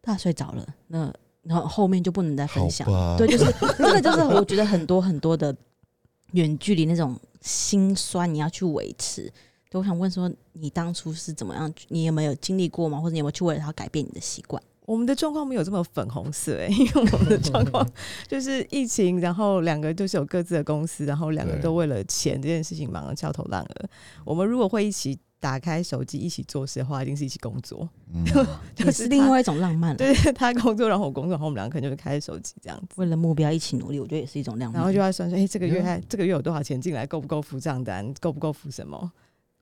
[0.01, 1.11] 他睡着了，那
[1.43, 2.87] 然后后面就不能再分享。
[3.17, 5.55] 对，就是真的就是我觉得很多很多的
[6.31, 9.31] 远距离那种心酸，你要去维持。
[9.69, 11.71] 对，我想问说，你当初是怎么样？
[11.89, 12.99] 你有没有经历过吗？
[12.99, 14.61] 或者你有没有去为了他改变你的习惯？
[14.85, 17.87] 我们的状况没有这么粉红色、欸， 因为我们的状况
[18.27, 23.89] 就是疫情，然后两个都是有各自的公司，然后两个都为了钱这件事情忙得焦头烂额。
[24.23, 28.23] 我们如果会一起打开手机一起做事的话，一定是一起工作，嗯，
[28.75, 29.97] 就也是另外一种浪漫了。
[29.97, 32.87] 对他工作，然后我工作，然后我们两个可能就会开手机这样子。
[32.95, 34.75] 为了目标一起努力，我觉得也是一种浪漫。
[34.75, 39.11] 然后就要算说，哎、这个月还这个月有多少钱进来，够不够付账单，够不够付什么？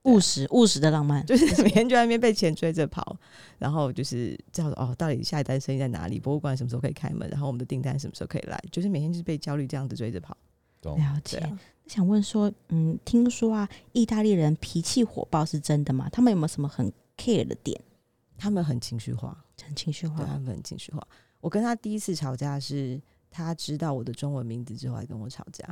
[0.04, 1.24] 务实务实的浪漫。
[1.26, 3.16] 就是每天就在那边被钱追着跑，
[3.58, 6.18] 然后就是叫做哦，到底下一单生意在哪里？
[6.18, 7.28] 博物馆什么时候可以开门？
[7.28, 8.58] 然后我们的订单什么时候可以来？
[8.70, 10.36] 就是每天就是被焦虑这样子追着跑。
[10.80, 11.38] 懂了解。
[11.38, 16.08] 啊，想问说，嗯，听说啊，意大利人脾气火爆是真的吗？
[16.10, 17.80] 他们有没有什么很 care 的点？
[18.36, 21.06] 他们很情绪化，很情绪化对，他们很情绪化。
[21.40, 25.64] 我跟他第一次吵架是，他知道我的中文名字之后还跟我吵架，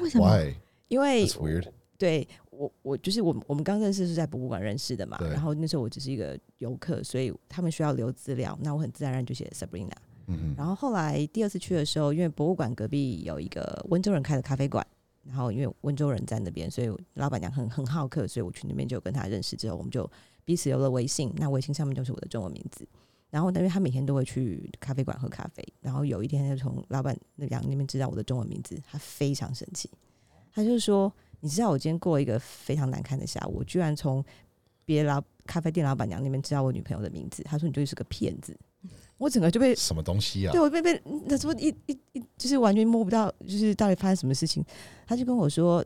[0.00, 0.54] 为什么？Why？
[0.88, 1.68] 因为 weird。
[1.98, 9.90] 对我我就是我们我们刚认识是在博物馆认识的嘛，然后那时候我只是一个游客，所以他们需要留资料，那我很自然而然就写 Sabrina。
[10.28, 14.84] 嗯嗯，然后后来第二次去的时候，因为博物馆隔壁有一个温州人开的咖啡馆，
[15.22, 20.10] 然后因为温州人在那边，所以老板娘很很好客，所以我去那边就跟他认识之后，我们就
[20.44, 21.32] 彼此留了微信。
[21.36, 22.86] 那微信上面就是我的中文名字。
[23.30, 29.90] 然后因为他每天都会去咖啡馆喝咖啡，然后有一天他就从老板那两那边知道我的中文名字，他非常生气，
[30.52, 34.24] 他就说：“你知道我今天过一个非常难看的下午，我居然从
[34.84, 38.56] 别老咖啡店老板娘那边知道我女朋友的名字。”他说：“你就是个骗子。”
[39.18, 40.60] 我整个就被什么东西啊对？
[40.60, 44.62] 我被被那时候一一一就是完全摸不到，就是到底发生什么事情。
[45.06, 45.82] 他就跟我说：“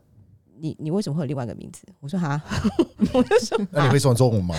[0.59, 2.41] 你你为什么会有另外一个名字？”我说：“哈。
[3.13, 4.55] ”我就说：“那你会说中文吗？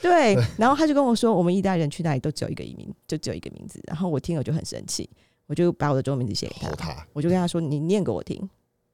[0.00, 5.10] 对。”然后他就跟我说：“我们一代人去哪里都只有一个移民，就只有一个名字。”然后我听了就很生气，
[5.46, 8.48] 我就把我的中文名字写给他，他，我就跟他说：“你念给我听。”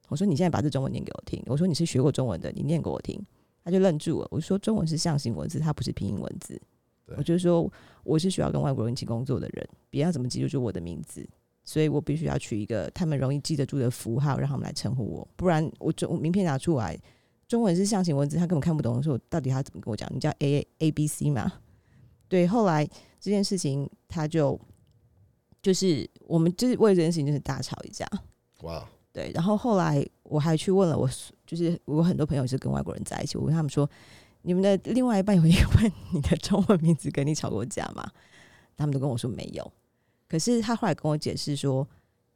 [0.09, 3.21] 我说：“你现在把这中文念给我听。”我说：“你是学过中文的，你念给我听。”
[3.64, 4.29] 他就愣住了。
[4.31, 6.61] 我说：“中文是象形文字，它不是拼音文字。”
[7.07, 7.71] 对我就说
[8.05, 11.27] 我是需要跟外国人一起工作的人，别要怎么记住就我的名字，
[11.64, 16.99] 所以我必须要取一个他们容易记得住的符号，让他们来称呼我，不然我中我名片拿出来，
[17.47, 20.07] 中文是象形文字，他根本看不懂，说我到底他怎么跟我讲？
[20.14, 21.51] 你叫 A A B C 吗？
[22.29, 22.87] 对，后来
[23.18, 24.61] 这件事情他就
[25.62, 28.07] 就是我们就是为了这件事情就是大吵一架，
[28.61, 28.87] 哇，
[29.18, 31.11] 对，然后后来我还去问了我，
[31.44, 33.88] 就是我很多朋友是跟外国人在一起，我问他们说，
[34.42, 38.09] 你们的另外一半有因为你的中文名字跟你吵过架吗？
[38.76, 39.72] 他们都跟我说没有。
[40.28, 41.85] 可是他后来跟我解释说，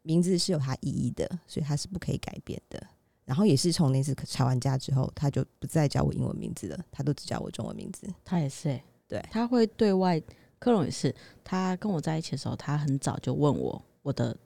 [0.03, 2.85] 名字是有它意义的，所以它是不可以改变的。
[3.25, 8.12] 然后也是从那次吵完架之后，他就不再叫我英文名字了，他都只叫我中文名字。
[8.25, 10.21] 他也是、欸，对他会对外。
[10.59, 11.14] 克隆也是，
[11.45, 14.37] 他跟我在一起的时候，他很早就问我我的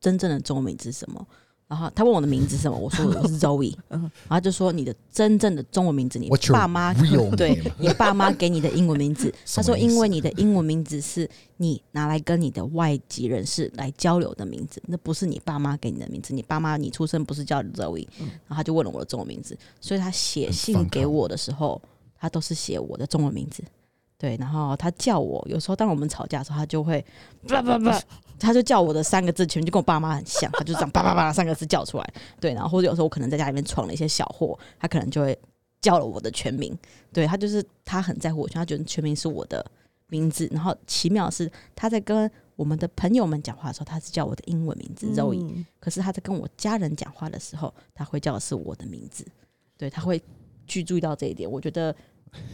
[0.00, 1.28] 真正的中文名字是什么。
[1.72, 6.92] 然后他问我的名字是什么，我说我是 Zoe， 嗯然后他就说你的真正的中文名字，你爸妈
[7.34, 9.32] 对 你爸妈给你的英文名字。
[9.54, 16.34] 他说因为你的英文名字是你拿来跟你的外籍人士来交流的名字，那不是你爸妈给你的名字。
[16.34, 21.80] 你爸妈你出生不是叫 Zoe，、嗯然后他就问了我的中文名字，所以他写信给我的时候，
[22.20, 23.64] 他都是写我的中文名字。
[24.22, 27.04] 对，然后他叫我，有时候当我们吵架的时候，他就会
[27.48, 28.00] 叭叭叭，
[28.38, 32.14] 他就叫我的三个字，全就跟我爸妈很像，他就这样叭叭叭三个字叫出来。
[32.38, 35.36] 对，然后或者有时候我可能在家里面闯了一些小祸，他可能就会
[35.80, 36.72] 叫了我的全名。
[37.12, 39.66] 对他就是他很在乎我，他觉得全名是我的
[40.06, 40.48] 名字。
[40.52, 49.26] 然后奇妙的是，他在跟我们的朋友们讲话的时候，他是叫我的英文名字 Zoe，、嗯可是他在跟我家人讲话的时候，他会叫的是我的名字。
[49.76, 50.22] 对，他会
[50.68, 51.50] 去注意到这一点。
[51.50, 51.92] 我觉得，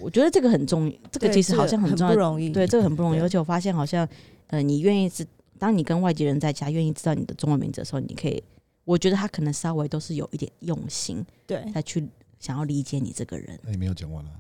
[0.01, 2.19] 我觉得这个很重要，这个其实好像很重要不。
[2.19, 2.51] 容易。
[2.51, 3.21] 对，这个很不容易。
[3.21, 4.09] 而且我发现，好像
[4.49, 5.27] 呃，你愿意知，
[5.59, 8.43] 当你跟外籍人在家，愿意知道你的中文名字的时候，你可以，
[8.85, 13.59] 我觉得他可能稍微都是有一点用心，对再去想要理解你这个人。
[13.63, 14.31] 那你没有讲完啊？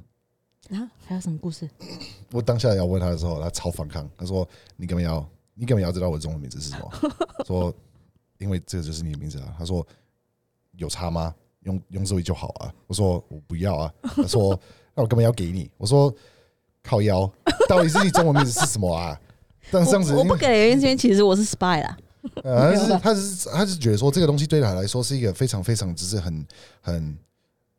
[0.70, 1.68] 啊，还有什么故事？
[2.30, 4.46] 我当下要问他的时候，他超反抗，他说
[4.76, 6.90] ：“你干嘛要，你干嘛要知道我的中文名字是什么。
[7.46, 7.74] ”说
[8.38, 9.86] ：“因为这个就是你的名字啊。”他说
[10.76, 11.34] ：“有差吗？
[11.62, 14.58] 用用这位就好啊。”我说：“我不要啊。”他说
[14.98, 16.12] ：“那我干嘛要给你。”我说
[16.82, 17.30] ：“靠腰，
[17.68, 19.18] 到底是你中文名字是什么啊？”
[19.70, 21.96] 但这样子，我我不给的原因是因为其实我是 spy 啦。
[22.42, 26.44] 呃，他是他是他是觉得说这个东西对他来说是一个非常非常只是很
[26.80, 27.16] 很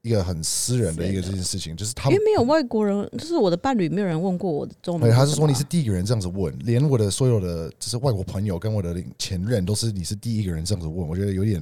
[0.01, 5.13] 一个很私人的一个这件事情，就是他因为没有外国人，就是我的伴侣，没有人问过我的中文对。
[5.13, 11.59] 他是说你是第一个人这样子问，连我的所有的就是外国朋友跟我的前任都是你是第一个人这样子问，我觉得有点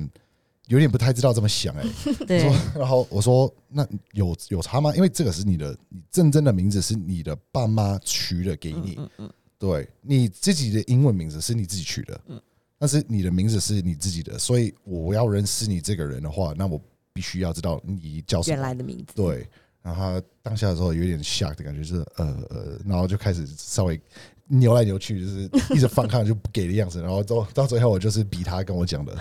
[0.68, 1.84] 有点不太知道这么想哎、
[2.28, 4.94] 对说，然后我说那有有差吗？
[4.96, 12.42] 因为这个是你的，你真正的名字是你的爸妈取的给你，嗯嗯，对你自己的英文名字是你自己取的，嗯。
[12.80, 16.80] 但是你的名字是你自己的，所以我要认识你这个人的话，那我
[17.12, 18.64] 必须要知道你叫什原么。
[18.64, 19.48] 来的名字，对，
[19.82, 24.00] 然后他当下的时候有点 shock 的感觉，就是呃呃，然后就开始稍微
[24.46, 29.18] 扭来扭去，就是一直反抗就不给的样子，然后到到最后我就是逼他跟我讲的，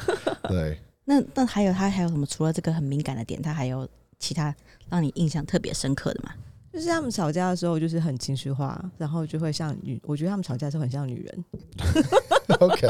[0.51, 2.27] 对，那那还有他还有什么？
[2.27, 3.89] 除了这个很敏感的点，他还有
[4.19, 4.55] 其他
[4.91, 6.33] 让你印象特别深刻的吗？
[6.73, 11.45] 就是他们吵架的时候就是很情绪化，然后就会像女，我觉得他们吵架的时候很像女人，
[12.61, 12.87] OK，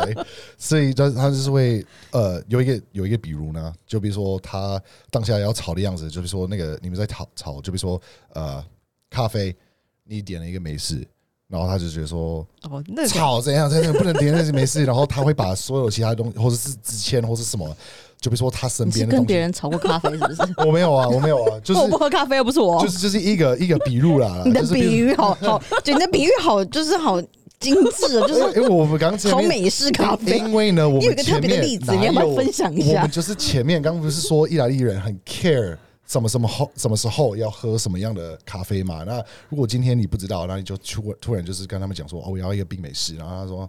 [0.58, 8.00] 所以他他就是会呃有一个有一个比如呢，就比如说他当下要吵的样子，就比如说那个你们在吵吵，就比如说
[8.32, 8.64] 呃
[9.08, 9.54] 咖啡，
[10.02, 11.06] 你点了一个美式，
[11.46, 17.76] 然后他就觉得说哦，那个吵怎样怎样不能点那些没事，然后他会把所有其他东西或者是纸签或是什么，
[18.20, 20.42] 就比如说他身边跟别人炒过咖啡是不是？
[20.66, 22.82] 我没有啊，我没有啊，就是 我不喝咖啡，又不是我。
[22.82, 27.20] 就是就是一个一个比喻啦， 你的比喻好好，就你的比喻好，就是好
[27.60, 30.38] 精致哦，就是因为我们刚前面好美式咖啡。
[30.38, 33.10] 因为呢，我们有一个特别的例子，你要不要分享一下我们？
[33.10, 35.76] 就是前面刚不是说意大利人很 care
[36.06, 39.02] 什么什么后什么时候要喝什么样的咖啡嘛？
[39.04, 43.68] 那如果今天你不知道，那你就突突然就是跟他们讲说，哦，我要一个冰美式，然后他说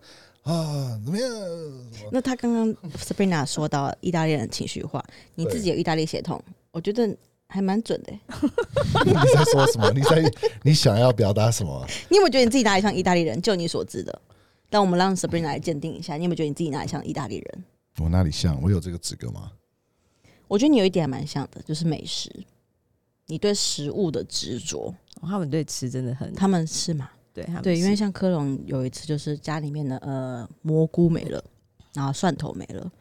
[0.54, 1.30] 啊怎么样？
[2.12, 5.04] 那他刚刚 Sabrina 说到意大利人情绪化，
[5.36, 7.16] 你自己有意大利血统，我觉得
[7.48, 8.20] 还蛮准的欸。
[9.06, 9.92] 你在说什么？
[9.92, 10.24] 你在
[10.64, 11.86] 你想要表达什么？
[12.10, 13.42] 你有没有觉得你自己哪里像意大利人？
[13.42, 14.22] 就你所知的，
[14.70, 17.64] 但我们让 Sabrina 来鉴定一下，你有没有觉得你自己哪里像意大利人？
[18.00, 18.62] 我哪里像？
[18.62, 19.52] 我有这个资格吗？
[20.48, 22.32] 我觉得你有一点还蛮像的，就是美食，
[23.26, 24.94] 你对食物的执着。
[25.20, 27.10] 哦他们对吃真的很，他们是吗？
[27.38, 31.44] 对他们对，因为像科隆有一次就是家里面的呃蘑菇没了，
[31.94, 32.92] 然后蒜头没了，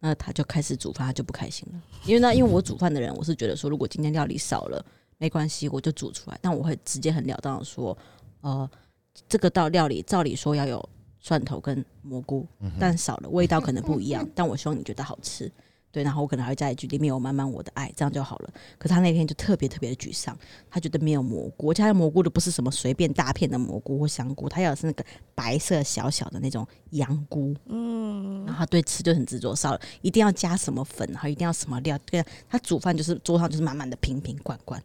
[0.00, 1.80] 那他就开始煮饭，他就不开心了。
[2.04, 4.84] 因为呢，因为我煮饭的人，我是觉得说，如果今天料理少了
[5.16, 7.96] 没关系，我就煮出来，但我会直接很了当的说，
[8.42, 8.68] 呃，
[9.26, 10.86] 这个道料理照理说要有
[11.18, 12.46] 蒜头跟蘑菇，
[12.78, 15.50] 但少了味道可能不一样，但我希望你觉得好吃。
[15.96, 18.50] 对，然后我可能还会加一句里面有满满我的爱，这样就好了。
[18.76, 20.38] 可他那天就特别特别的沮丧，
[20.70, 25.02] 他觉得没有蘑菇，而且他的蘑菇的不是什么随便大片的蘑菇或香菇，他要的是那个
[25.34, 27.54] 白色小小的那种羊菇。
[27.64, 31.98] 嗯，然后他对吃就很执着，少了一定要加什么粉，然后一定要什么料。
[32.04, 34.78] 对，他煮饭就是桌上就是满满的瓶瓶罐罐，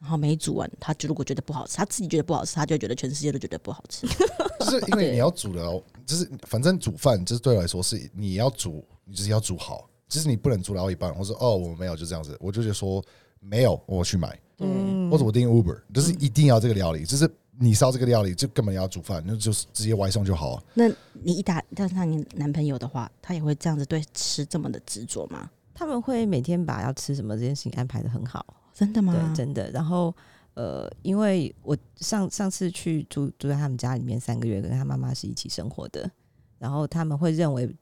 [0.00, 4.04] 然后没煮完，他就如果觉得不好吃，他自己觉得不好吃，他就会觉得全世界都觉得不好吃。
[4.58, 13.04] 就是因为你要煮的哦，就是反正煮饭，就是对我来说是你要煮，你就是要煮好，就是你不能煮到一半，我说哦我没有就这样子，我就觉得说
[13.40, 15.10] 没有我去买，嗯。
[15.10, 20.60] 或者我订 Uber，就是一定要这个料理，就是你烧这个料理就根本要煮饭，那就是直接外送就好。
[20.74, 25.48] 那你一打，但是你男朋友的话，他也会这样子对吃这么的执着吗？
[25.72, 29.12] 他们会每天把要吃什么这件事情安排的很好，真的吗？
[29.14, 29.70] 对，真的。
[29.70, 30.12] 然后
[30.54, 36.10] 呃，因为我上上次去住住在他们家里面三个月，跟他妈妈是一起生活的，
[36.58, 37.72] 然后他们会认为就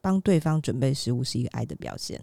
[0.00, 2.20] 帮对方准备食物是一个爱的表现。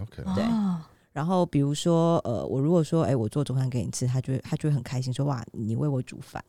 [0.00, 0.80] OK，对哦
[1.12, 6.42] 然后比如说呃，我如果说哎、我做中餐给你吃，他就会他就会很开心说哇，你为我煮饭。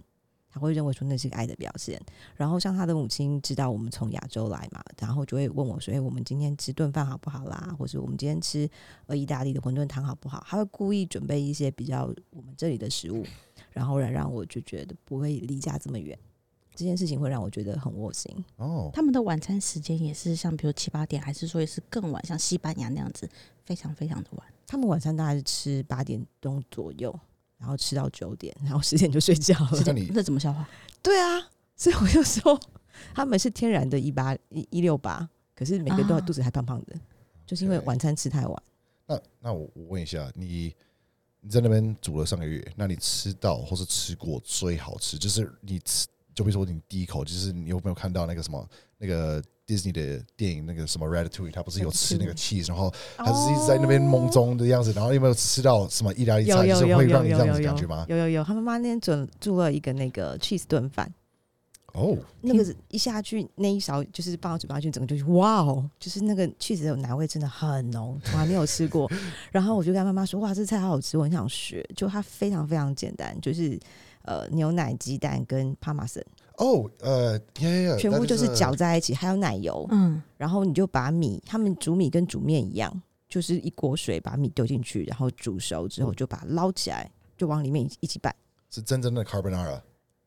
[0.54, 1.98] 他会认为说那是个爱的表现，
[2.36, 7.74] 然后像他的母亲知道我们从亚洲来嘛，然后就会问我说：“哎、我们今天吃顿饭好不好啦？
[7.80, 8.70] 或者我们今天吃
[9.06, 13.26] 呃意大利的馄饨汤好不好？”他会故意准备一些比较我们这里的食物，
[13.72, 16.20] 然后来让我就觉得不会离家这么远。
[16.74, 18.32] 这件事情会让我觉得很窝心。
[18.58, 23.30] 哦，他们的晚餐时间也是像比如七八点，还是说也是更晚，像西班牙那样子，
[23.66, 24.48] 非常非常的晚。
[24.66, 27.14] 他们晚餐大概是吃八点钟左右，
[27.58, 29.84] 然后吃到九点，然后十点就睡觉了。
[29.86, 30.68] 那你那怎么消化？
[31.02, 32.60] 对啊，所以我就说
[33.14, 36.96] 他们是天然的一八一一六八，可是每个都啊肚子还胖胖的，
[37.46, 38.64] 就是因为晚餐吃太晚。
[39.06, 40.74] 那那我我问一下，你
[41.42, 48.68] 你在那边煮了上个月，那你吃到或是吃过最好吃，就是你吃，就比如说你第一口，就是你有没有看到那个什么
[48.98, 58.06] 那个 Disney 的电影那个什么 Ratatouille，他不是有吃那个 cheese，然后他是一直在那边懵中的样子，然后有没有吃到什么意大利菜，就是会让你这样子感觉吗？
[58.10, 61.14] 有有有，他妈妈那天准做了一个那个 cheese 炖饭，
[61.94, 69.10] 哦，那个一下去那一勺就是放到嘴巴去，整个就是哇哦，就是那个 cheese 的奶味真的很浓，从来没有吃过。
[69.52, 73.78] 然后我就跟妈妈说：“哇，这菜好好吃，我很想学。”就它非常非常简单，就是
[74.24, 76.24] 呃牛奶、鸡蛋跟帕玛森，
[76.58, 77.40] 哦，呃，
[77.98, 79.88] 全部就是搅，在一起，还有奶油。
[79.92, 88.36] 嗯，然后你就把米，他们煮米跟煮面一样，就是一锅水把米丢进去，然后煮熟之后就把它捞起来，就往里面一一起拌。
[88.70, 89.82] 是真正的 carbonara。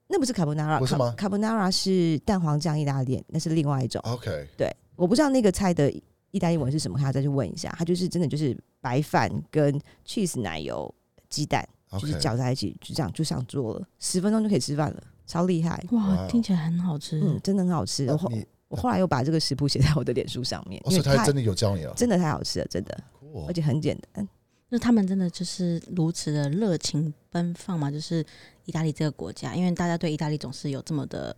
[0.06, 4.00] 那不是 carbonara，不是吗 c a r b o n a r a 是蛋黄酱意大利面，那是另外一种。
[4.04, 5.90] OK，对，我不知道那个菜的
[6.30, 7.74] 意大利文是什么，还要再去问一下。
[7.78, 10.94] 它就是真的就是白饭跟 cheese 奶油
[11.30, 11.66] 鸡蛋，
[11.98, 15.82] 就是搅在一起，就这样就上桌了，十分钟就可以吃饭了，超厉害。
[15.92, 17.20] 哇哇，听起来很好吃。
[17.20, 18.06] 嗯，真的很好吃。
[18.06, 18.30] 我后
[18.68, 24.26] 我后来又把这个食谱写在我的脸书上面，哦，因为太所以他真的有教你了，真的太好吃了，真的，酷而且很简单。
[24.68, 27.90] 那他们真的就是如此的热情奔放嘛？
[27.90, 28.24] 就是
[28.64, 31.36] 意大利这个国家，因为大家对意大利总是有这么的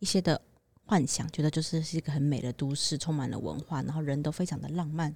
[0.00, 0.40] 一些的
[0.86, 5.14] 幻想，觉得就是是一个很美的都市，充满了文化，然后人都非常的浪漫。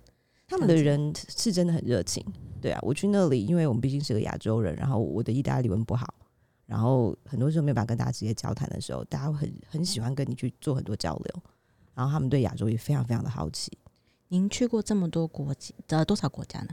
[0.49, 2.25] 他们的人是真的很热情，
[2.61, 6.15] 对啊，我去那里，因为我们毕竟是个亚洲人，然后我的意大利文不好，
[6.67, 11.43] 然后很多时候没有办法跟大家直接交谈的时候，大家会很很喜欢跟你去做很多交流，
[11.95, 13.77] 然后他们对亚洲也非常非常的好奇。
[14.29, 16.69] 您去过这么多国家，呃，多少国家呢？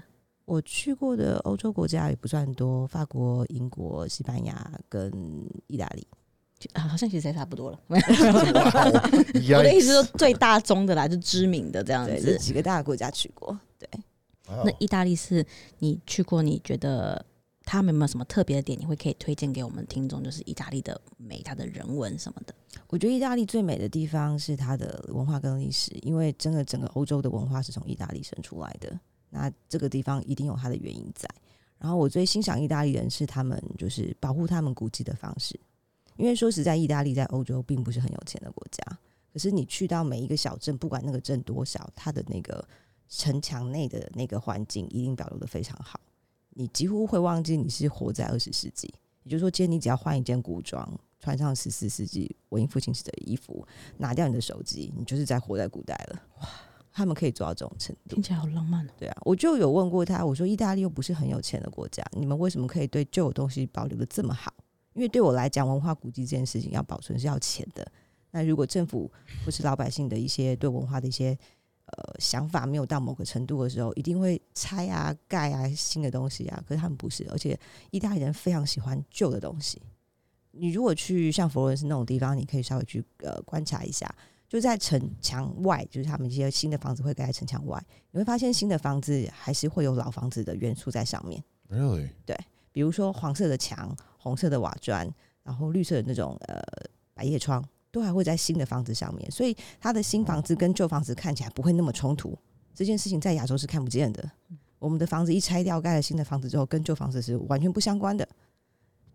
[0.46, 5.12] 我去过的欧洲国家也不算多，法国、英国、西班牙跟
[5.68, 6.06] 意大利。
[6.76, 7.80] 好像其实也差不多了。
[7.90, 12.38] 我的意思说最大宗的啦，就知名的这样子。
[12.38, 13.58] 几个大的国家去过。
[13.78, 13.90] 对，
[14.48, 15.46] 那意大利是
[15.80, 17.26] 你去过，你觉得
[17.64, 20.24] 他们有没有什么特别的点，你会可以推荐给我们听众？
[20.24, 22.54] 就是意大利的美，它的人文什么的。
[22.90, 29.00] 我觉得意大利最美的地方是它的文化跟历史，因为真的整个欧洲的文化是从意大利生出来的。
[29.30, 31.28] 那这个地方一定有它的原因在。
[31.80, 35.60] 然后我最欣赏意大利人是他们就是保护他们古迹的方式，
[36.18, 38.84] 因为说实在，意大利在欧洲并不是很有钱的国家，
[39.32, 42.64] 可是你去到每一个小镇，不管那个镇多小，它的那个
[43.10, 46.00] 城墙内的那个环境一定保留的非常好，
[46.52, 48.94] 你几乎会忘记你是活在二十世纪。
[49.24, 50.88] 也就是说，今天你只要换一件古装，
[51.20, 53.66] 穿上十四世纪文艺复兴时的衣服，
[53.98, 56.22] 拿掉你的手机，你就是在活在古代了。
[56.42, 56.50] 哇，
[56.92, 58.22] 他们可以做到这种程度听。
[58.22, 58.90] 起来好浪漫哦。
[59.00, 64.54] 对啊，我就有问过他，我说意大利又不是很有钱的国家，你们为什么可以对旧的东西保留的这么好？
[64.94, 67.86] 因为对我来讲，文化古迹这件事情要保存是要钱的。
[68.32, 69.12] 那如果政府
[69.46, 71.38] 或是老百姓的一些对文化的一些
[71.86, 76.64] 呃想法没有到某个程度的时候，一定会拆啊、盖啊新的东西啊。
[76.68, 77.60] 可是他们不是，而且
[77.92, 79.82] 意大利人非常喜欢旧的东西。
[80.52, 84.14] 你如果去像佛罗伦斯那种地方，你可以稍微去呃观察一下，
[84.48, 92.10] 就在城墙外，就是他们一些新的房子会盖在城墙外，你会发现新的房子还是会有老房子的元素在上面，Really？
[92.74, 95.10] 比如说黄色的墙、红色的瓦砖，
[95.44, 96.62] 然后绿色的那种呃
[97.14, 102.38] 百叶窗，都还会在新的房子上面，所以它的新房子跟旧房子看起来不会那么冲突。
[102.74, 104.30] 这件事情在亚洲是看不见的。
[104.80, 108.28] 我们的房子一拆掉，盖了新的房子之后，跟旧房子是完全不相关的。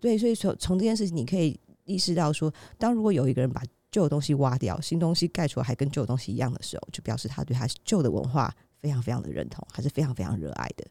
[0.01, 10.87] 对，所以从从这件事情，你可以意识到说，当如果有一个人把旧的东西挖掉，新东西盖出来还跟旧的东西一样的时候，就表示他对他旧的文化非常非常的认同，还是非常非常热爱的。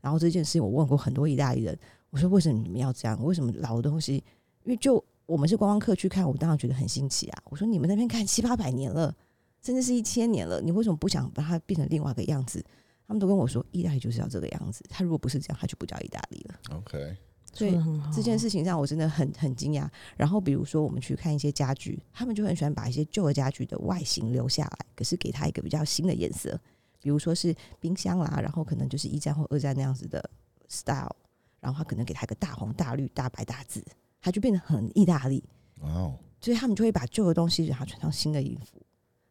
[0.00, 1.78] 然后这件事情，我问过很多意大利人，
[2.10, 3.22] 我说为什么你们要这样？
[3.24, 4.22] 为什么老的东西？
[4.64, 7.42] 因为就我们是观光客去看，我当然觉得很新奇啊。
[7.44, 9.14] 我说你们那边看七八百年了，
[9.62, 12.64] 甚至是一千年了，你为什么不想把它变成另外一个样子？
[13.06, 14.84] 他们都跟我说，意大利就是要这个样子。
[14.88, 16.54] 他如果不是这样，他就不叫意大利了。
[16.76, 17.16] OK，
[17.54, 17.74] 所以
[18.14, 19.88] 这件事情让我真的很很惊讶。
[20.14, 26.60] 然后比如说我们去看一些家具，他们就很喜欢把一些旧的家具的外形留下来，可是给它一个比较新的颜色，
[27.00, 30.22] 比如说是冰箱啦，然后可能就是一战或二战那样子的
[30.68, 31.16] style，
[31.60, 33.84] 然后他可能给他一个大红大绿大白大字，
[34.20, 35.42] 他就变得很意大利。
[35.80, 38.80] 哇哦，所以他们就会把旧的东西然后穿上新的衣服，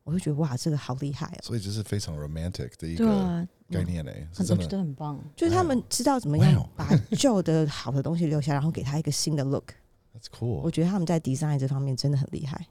[0.04, 1.40] 我就觉得哇，这个好厉害哦！
[1.44, 4.68] 所以这是非常 romantic 的一个概念嘞，真的。
[4.68, 5.20] 得很棒。
[5.36, 9.72] 就是他们知道怎么样把旧的好的东西留下，然后给他一个新的 look。
[10.16, 10.72] That's cool 我。
[10.72, 12.66] 觉得他们在 design 这方面真的很厉害。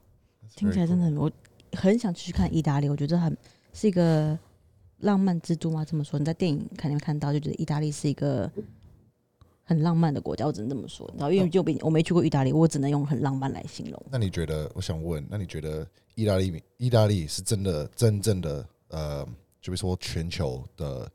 [0.54, 1.30] 听起来真的很，我
[1.72, 2.88] 很想去看意大利。
[2.88, 3.36] 我觉得很
[3.74, 4.38] 是一个
[5.00, 5.84] 浪漫之都嘛。
[5.84, 8.50] 这么说，你在电影看里面看到，就觉得意大利是一个
[9.66, 10.46] 很浪漫的国家。
[10.46, 11.06] 我只能这么说。
[11.18, 14.02] 然后因为就比我没去过意大利，我只能用很浪漫来形容。
[14.10, 14.72] 那你觉得？
[14.74, 19.24] 我想问，那你觉得意大利意大利是真的真正的呃，
[19.60, 21.10] 就比如说全球的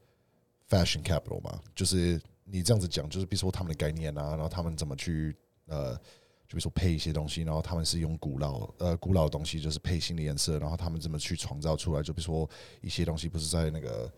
[0.70, 1.60] fashion capital 吗？
[1.74, 5.36] 就是你这样子讲，就是比如说他们的概念啊，然后他们怎么去
[5.68, 6.02] 呃，就
[6.50, 12.04] 比如说配一些东西，然后他们是用古老呃古老的东西，就是配新的颜色，然后他们怎么去创造出来？
[12.04, 12.50] 就比如说
[12.82, 14.12] 一些东西不是在那个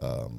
[0.00, 0.30] 呃，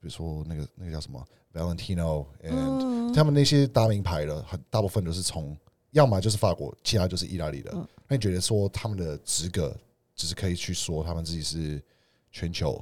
[0.00, 5.56] 比如说那个那个叫什么 Valentino and 他们那些大名牌的，很大部分都是从
[5.92, 7.70] 要么就是法国，其他就是意大利的。
[7.74, 9.76] 嗯那你觉得说他们的资格，
[10.14, 11.82] 只是可以去说他们自己是
[12.30, 12.80] 全球，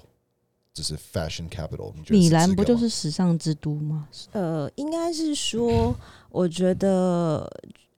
[0.74, 1.94] 只是 fashion capital？
[1.96, 4.06] 你觉得米兰不就是时尚之都吗？
[4.32, 5.96] 呃，应该是说，
[6.28, 7.50] 我觉得，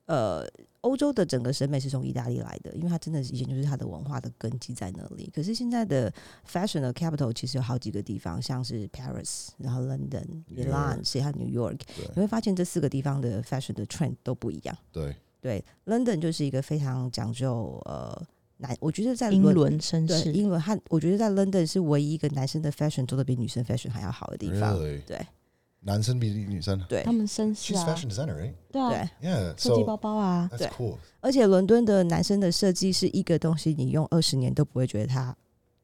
[0.05, 0.47] 呃，
[0.81, 5.29] 欧洲的整个审美是从意大利来的，因为它真的是以前就是它的文化的根基在那里。
[5.33, 6.13] 可是现在的
[6.49, 11.79] fashion 的 capital 其实有好几个地方，像是 Paris，然后 London、New Milan，York 所以还有 New York，
[12.15, 14.77] 你会发现这四个地方的 fashion 的 trend 都不一样。
[14.91, 18.25] 对，对，London 就是一个非常讲究呃
[18.57, 24.77] 男，我觉得在英伦伦绅士，对英伦，它我觉得在 London 是唯一一个男生的 fashion 做的比女生 fashion 还要好的地方。
[24.77, 25.01] Really？
[25.05, 25.27] 对
[25.87, 28.53] 男生比女生对他们绅士 She's 啊，fashion designer, right?
[28.69, 29.09] 对啊.
[29.57, 30.95] 设计 So 包包啊，that's 对 cool.
[31.21, 35.33] 而且伦敦的男生的设计是一个东西，你用二十年都不会觉得它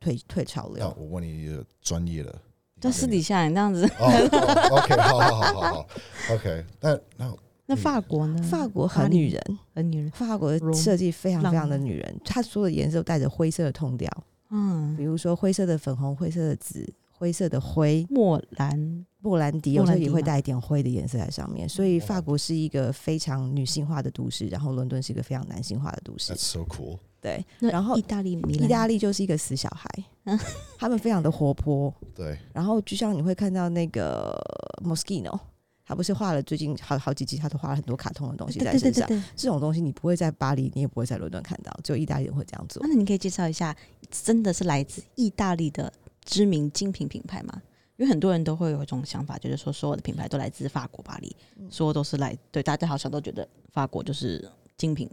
[0.02, 0.98] 退退潮那流。
[1.00, 2.38] 我问你一个专业的，
[2.82, 3.86] 就私底下你这样子。
[3.98, 5.88] 哦哦，OK，好好好好好
[6.34, 6.66] ，OK。
[6.82, 7.36] 那那
[7.66, 8.44] 那法国呢？
[8.44, 9.42] 法国很女人，
[9.74, 14.12] 很女人，法国的设计非常非常的女人，它所有的颜色都带着灰色的痛调，
[14.50, 16.94] 嗯比，如说灰色的粉红、灰色的紫、
[17.24, 26.40] 灰色的灰，莫兰，莫兰迪有时候也会带一点灰的颜色在上面，所以法国是一个非常女性化的都市，然后伦敦是一个非常男性化的都市 That's。
[26.40, 27.00] so cool.
[27.22, 29.90] 对，然后意大利米，意大利就是一个死小孩
[30.26, 30.38] 嗯，
[30.78, 34.38] 他们非常的活泼，对，然后就像你会看到那个
[34.84, 35.40] Moschino，
[35.86, 39.08] 他不是画了最近好好几集，他都画了很多卡通的东西在身上。
[39.08, 39.24] 对对。
[39.38, 42.94] 这种东西你不会在巴黎，你也不会在伦敦看到，只有意大利人会这样做那。
[42.94, 43.74] 你可以介绍一下，
[44.12, 45.90] 真的是来自意大利的
[46.24, 47.62] 知名精品品牌嘛？
[47.98, 55.08] 因为很多人都会有一种想法，就是说所有的品牌都来自法国巴黎，嗯所有都是来对大家好像都觉得法国就是精品，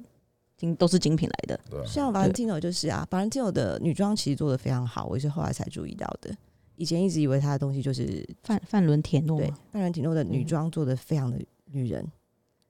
[0.57, 1.61] 精都是精品来的。
[1.87, 6.35] 像 Valentino 就是啊，Valentino 的女装其实做的非常好，我也是后来才注意到的。
[6.77, 12.03] 以前一直以为他的东西就是范范伦铁诺对，范伦铁诺的女嗯装做的非常的女人，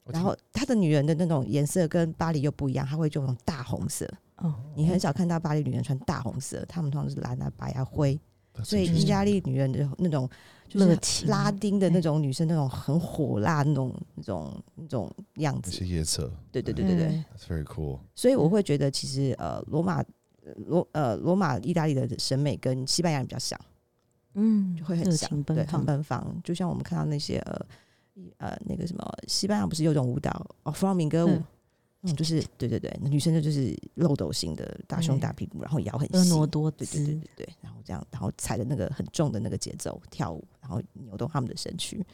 [0.03, 8.19] 我然后她的女人的那种颜色跟巴黎又不一样，她会用那种大红色，哦，你很少看到巴黎女人穿大红色，她们通常是蓝啊、白啊、灰。
[8.63, 10.29] 所以意大利女人的那种
[10.69, 11.29] 就是热情。
[11.29, 15.71] 拉丁的那种女生，那种很火辣那种那种那种样子。
[15.73, 15.87] 那些。
[15.87, 16.31] 夜色。
[16.53, 17.99] 对对对对对，，That's very cool.
[18.15, 20.01] 所以我会觉得其实呃罗马
[20.45, 23.59] 呃罗呃罗马意大利的审美跟西班牙人比较像，
[24.35, 27.67] 嗯，就会很像，对，很奔放，就像我们看到那些呃
[28.39, 31.41] 呃那个什么西班牙不是有种舞蹈哦弗朗明哥舞
[32.17, 37.49] 就是对对对，女生的就是漏斗型的大胸大屁股，然后腰很婀细，娜多对对对，对对，
[37.85, 42.05] 这样，然后踩着那个很重的那个节奏跳舞，然后扭动他们的身躯，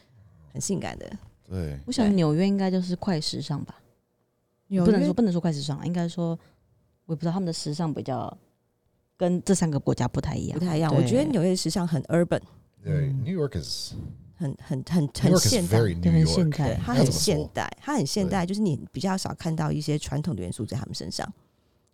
[0.53, 1.11] 很性感的。
[1.45, 3.77] 对，我想纽约应该就是快时尚吧，
[4.69, 6.39] 不能说不能说快时尚，应该说
[7.05, 8.37] 我也不知道他们的时尚比较
[9.17, 12.41] 跟这三个国家不太一样，不太一样，我觉得纽约的时尚很 urban，
[12.83, 13.95] 对嗯，New York is
[14.39, 15.79] 很很很很现代。
[15.79, 21.27] 对很现代，它很现代，它很现代，就是你比较少看到一些传统的元素在他们身上，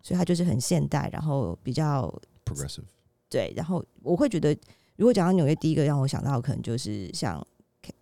[0.01, 2.13] 所以它就是很现代，然后比较
[2.43, 2.83] Progressive.
[3.33, 4.55] 对，然后我会觉得，
[4.95, 7.45] 如果讲到纽约，第一个让我想到可能就是像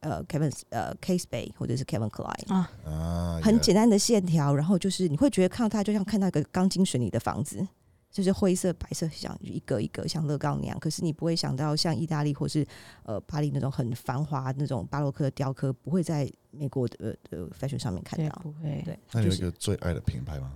[0.02, 7.66] 呃 Kevin 呃 Case Bay 或者是 Kevin Klein，啊，啊，很简单的线条，然后就是你会觉得看到它就像看到一个钢筋水泥的房子，
[8.12, 10.78] 就是灰色、白色，像一个一个像乐高那样。
[10.80, 12.68] 可是你不会想到像意大利或是
[13.04, 18.42] 呃巴黎那种很繁华那种巴洛克的雕刻，不会在美国的呃 fashion 上面看，到。
[18.44, 20.52] 不会，对，那有一就是个最爱的品牌吗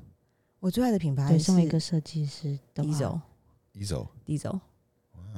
[0.60, 3.22] 我最爱的品牌对，是身为一个设计师的话
[3.76, 4.08] Diesel。
[4.26, 4.60] ？Ezo，Diesel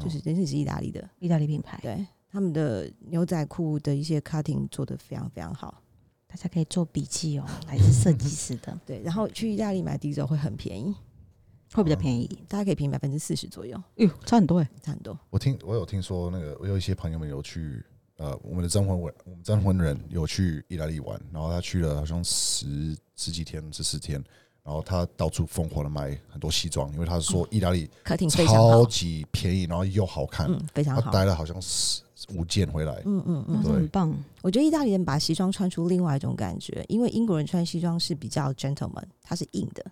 [0.02, 5.82] 就是真的是意大利的，意大利品牌，对他们的牛仔裤的一些 cutting 做的非常非常好。
[6.28, 10.94] 大家可以做笔记哦，来自设计师的， 对，然后去意大利买 Diesel 会很便宜，
[11.74, 15.18] 会比较便宜，大家可以便宜百分之四十左右，哟，差很多哎，差很多。
[15.30, 17.84] 我听我有听说那个，我有一些朋友们有去，
[18.18, 24.22] 呃，我们的征婚人，我们征婚人有去意大利玩，然后他去了好像十十几天，十四天，
[24.68, 31.02] 然后他到处疯狂的买很多西装，因为他说意大利 cutting 非常超，级便宜，然后又好看，嗯，非常好。
[31.02, 32.02] 他带了好像是
[32.34, 39.86] 五件回来，嗯嗯嗯，那很棒，我觉得意大利人把西装穿出另外一种感觉，因为英国人穿西装是比较 gentleman，它是硬的，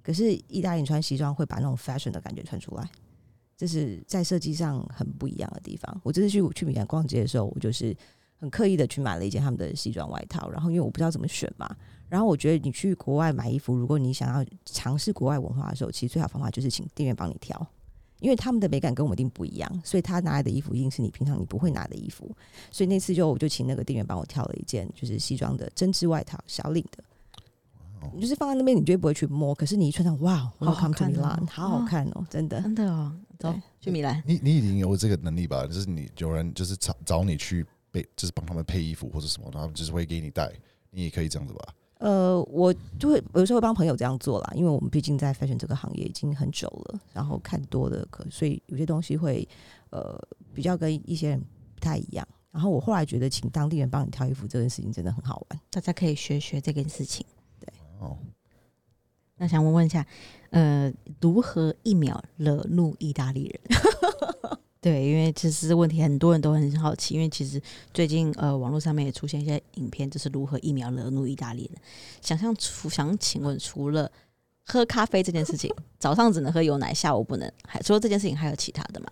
[0.00, 2.88] 可是意大利人穿西装会把那种 fashion 的感觉穿出来，
[3.56, 6.00] 这是在设计上很不一样的地方。
[6.04, 7.96] 我这次去去米兰逛街的时候，我就是
[8.40, 11.68] 很刻意的去买了一件他们的西装外套，然后因为我不知道怎么选嘛，
[12.08, 17.64] 然后我觉得你去国外买衣服，如果你想要尝试国外文化的时候，其实最好方法就是请店员帮你挑。
[18.18, 22.30] 因为他们的美感跟我们一定不一样，所以他拿来的衣服一定是你平常你不会拿的衣服。
[22.70, 27.02] 所以那次就我就请那个店员帮我挑了一件就是西装的针织外套，小领的。
[28.02, 29.54] 哦你就是放在那边，你绝对不会去摸。
[29.54, 32.60] 可是你一穿上，哇好好，Welcome to 看哦 Milan，好好看哦，真的。
[32.60, 35.66] 真的哦，走去米兰，你你已经有这个能力吧？
[35.66, 40.52] 就是你有人就是找找你去配，就是帮他们配衣服或者什么，然后就是会给你带，
[40.90, 41.74] 你也可以这样子吧？
[41.98, 49.46] 呃，我就会有时候会帮朋友这样做啦，因为我们毕竟在 fashion 这个行业已经很久了，然后看多了，可所以有些东西会
[49.90, 50.18] 呃
[50.54, 51.40] 比较跟一些人
[51.74, 52.26] 不太一样。
[52.50, 55.60] 然后我后来觉得，请当地人帮你挑衣服这件事情真的很好玩。
[55.70, 57.24] 大家可以学学这件事情。
[57.60, 58.16] 对哦，
[59.36, 60.04] 那想问问一下，
[60.50, 63.60] 呃，如何一秒惹怒意大利人？
[64.80, 67.60] 对，因为其实这问题很多人都很好奇，因为其实
[67.92, 71.82] 最近呃网络上面也出现一些影片，就是如何疫苗惹怒意大利人。
[72.22, 74.10] 想象除想请问，除了
[74.64, 79.08] 喝咖啡这件事情，早上只能喝牛奶，下午不能，还除了这件事情还有其他的吗？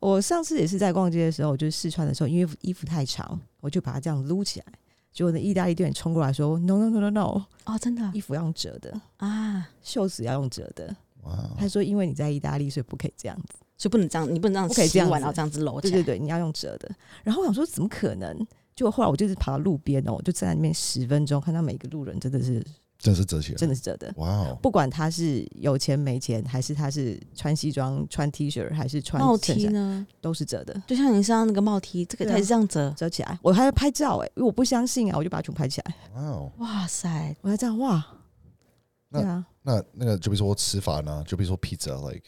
[0.00, 4.66] 我上次也是在逛街的时候，就是试穿的时候，因为衣服太长，我就把它这样撸起来。
[5.12, 13.58] 结果那意大利店员冲过来说：“No No No No No，哦，真的衣服要用折的，啊，袖子要用折的。”哇，他说：“因为你在意大利，所以不可以这样子。
[13.82, 15.90] 所以不能这样，你不能这样不可以这样然后这样子搂起来。
[15.90, 16.88] 对对对，你要用折的。”
[17.24, 18.32] 然后我想说：“怎么可能？”
[18.76, 22.64] 结果后来我就是跑到路边哦，我就站在那边十分钟，看到每个路人真的是
[22.96, 24.14] 真的是折起来，真的是折的。
[24.18, 30.06] 哇哦，不管他是有钱没钱，还是他是穿西装、穿 T 恤，还是穿帽衬衫，梯呢？
[30.20, 32.94] 都是折的，就像你身上那个帽 T，这个对啊才是这样折。
[32.96, 33.36] 折起来。
[33.42, 35.94] 我还要拍照哎、因为我不相信啊，我就把它全部拍起来。
[36.14, 38.06] 哇哦，哇塞，我还这样哇，
[39.08, 42.24] 那对啊，那那个就比如说吃法呢，就比如说 pizza，like like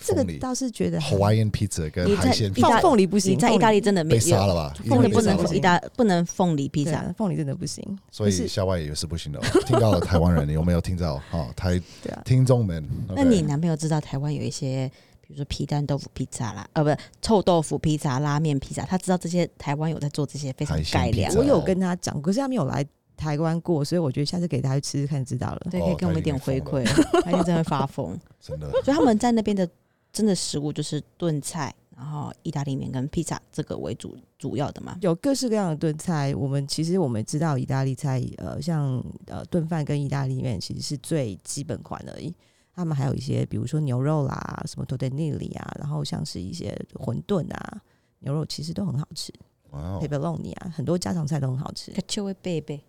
[0.00, 4.74] 这个凤梨倒是觉得还 Hawaiian pizza 跟你在海鲜意大 pizza 凤凤梨不行，你在意大利真的没被杀了吧？
[4.88, 7.84] 凤梨不能意大不能凤梨披萨凤梨真的不行。
[8.10, 9.42] 所以可是夏威夷也是不行的哦。
[9.66, 11.20] 听到了台湾人，你有没有听到？
[11.32, 22.84] 哦，台对啊，听众们，那 OK 你男朋友知道台湾有一些，比如说皮蛋豆腐披萨啦，呃，不臭豆腐披萨、拉面披萨，他知道这些台湾有在做这些非常海鲜改良披萨，我有跟他讲，可是他没有来
[23.16, 25.66] 台湾过，所以我觉得下次给大家吃吃看就知道了。
[25.70, 26.84] 对，哦可以给我们一点回馈，
[27.24, 28.18] 他一定真的会发疯。
[28.40, 29.68] 真的所以他们在那边的
[30.12, 34.96] 真的食物就是炖菜，然后意大利面跟披萨这个为主主要的嘛。
[35.00, 42.34] 有各式各样的炖菜，我们其实我们知道意大利菜，呃，像呃炖饭跟意大利面其实是最基本款而已。
[42.74, 47.80] 他们还有一些，比如说牛肉啦，什么 tortellini 啊，然后像是一些馄饨啊，
[48.18, 49.32] 牛肉其实都很好吃
[49.70, 51.92] p e p e r o n i 啊，很多家常菜都很好吃。
[51.92, 52.80] 可就会贝贝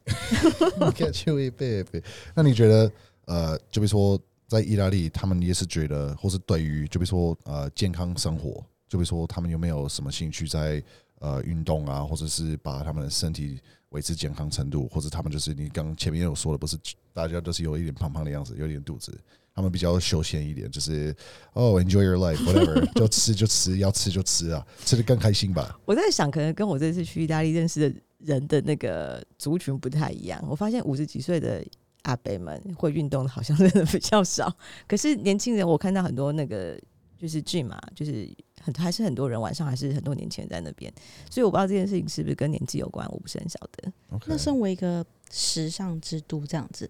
[0.96, 2.04] ，，get you a baby。
[2.34, 2.92] 那你觉得
[3.26, 10.82] 呃，就比如说在意大利，他们也是觉得，或是对于就比如说呃健康生活，就比如说他们有没有什么兴趣在
[11.20, 13.60] 呃运动啊，或者是把他们的身体
[13.90, 16.78] 维持健康程度，或者他们就是你刚前面有说的，不是
[17.14, 19.18] 大家都是有一点胖胖的样子，有一点肚子。
[19.58, 21.14] 他们比较休闲一点，就是
[21.54, 25.80] 哦、enjoy your life，whatever， 就吃就吃，要吃就吃啊，吃的更开心吧。
[25.84, 30.40] 我在想，可能跟我这次去意大利认识的人的那个族群不太一样。
[30.48, 31.66] 我发现五十几岁的
[32.04, 34.56] 阿伯们会运动的，好像真的比较少。
[34.88, 36.80] 可是年轻人，我看到很多那个
[37.18, 38.30] 就是 gym 嘛，就是
[38.62, 40.94] 很还是很多人晚上还是很多年轻人在那边。
[41.32, 43.92] 所以我不知道这件事情是不是跟年纪有关，我不是很晓得。
[44.28, 46.88] 那身为一个时尚之都这样子，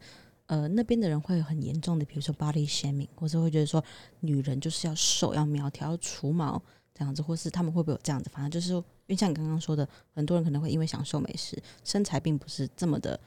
[0.47, 3.83] 呃，那边的人会有很严重的，比如说 body shaming，或者会觉得说
[4.21, 6.61] 女人就是要瘦、要苗条、要除毛
[6.93, 8.29] 这样子，或是他们会不会有这样子？
[8.33, 13.19] 反正就是因为像你刚刚说的，很多人可能会因为享受美食，身材并不是这么的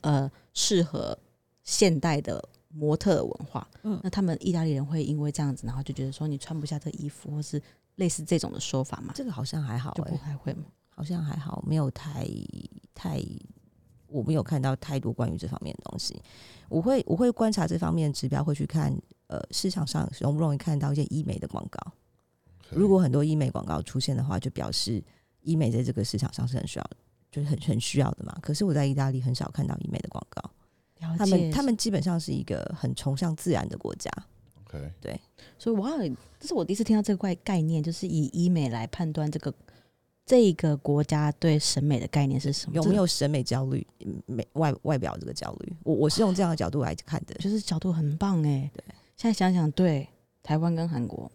[0.00, 1.16] 呃适合
[1.62, 3.66] 现代的模特文化。
[3.84, 7.62] 嗯那他们意大利人会因为这样子，然后就觉得说你穿不下这衣服，或是
[7.94, 9.12] 类似这种的说法嘛？
[9.14, 10.64] 这个好像还好、就欸，不太会嘛？
[10.88, 12.26] 好像还好，没有太
[12.94, 13.22] 太，
[14.08, 16.20] 我没有看到太多关于这方面的东西。
[16.68, 18.94] 我会我会观察这方面的指标，会去看
[19.28, 21.92] 呃市场上容不容易看到一些医美的广告。
[22.70, 25.02] 如果很多医美广告出现的话，就表示
[25.40, 26.90] 医美在这个市场上是很需要，
[27.30, 28.36] 就是很很需要的嘛。
[28.42, 30.50] 可是我在意大利很少看到医美的广告，
[31.16, 34.10] 他们他们基本上是一个很崇尚自然的国家。
[34.64, 35.18] OK，
[35.58, 35.90] 所以哇，
[36.38, 39.50] 这是我第一次听到这个概概念，就是以医美来判断这个
[40.28, 42.76] 这个国家对审美的概念是什么？
[42.76, 43.86] 有没有审美焦虑？
[44.04, 47.34] 嗯美外外表这个焦虑，我我是用这样的角度来看的？。
[47.36, 48.70] 就是角度很棒哎。
[48.74, 48.84] 对，
[49.16, 50.06] 现在想想，对
[50.42, 51.30] 台湾跟韩国，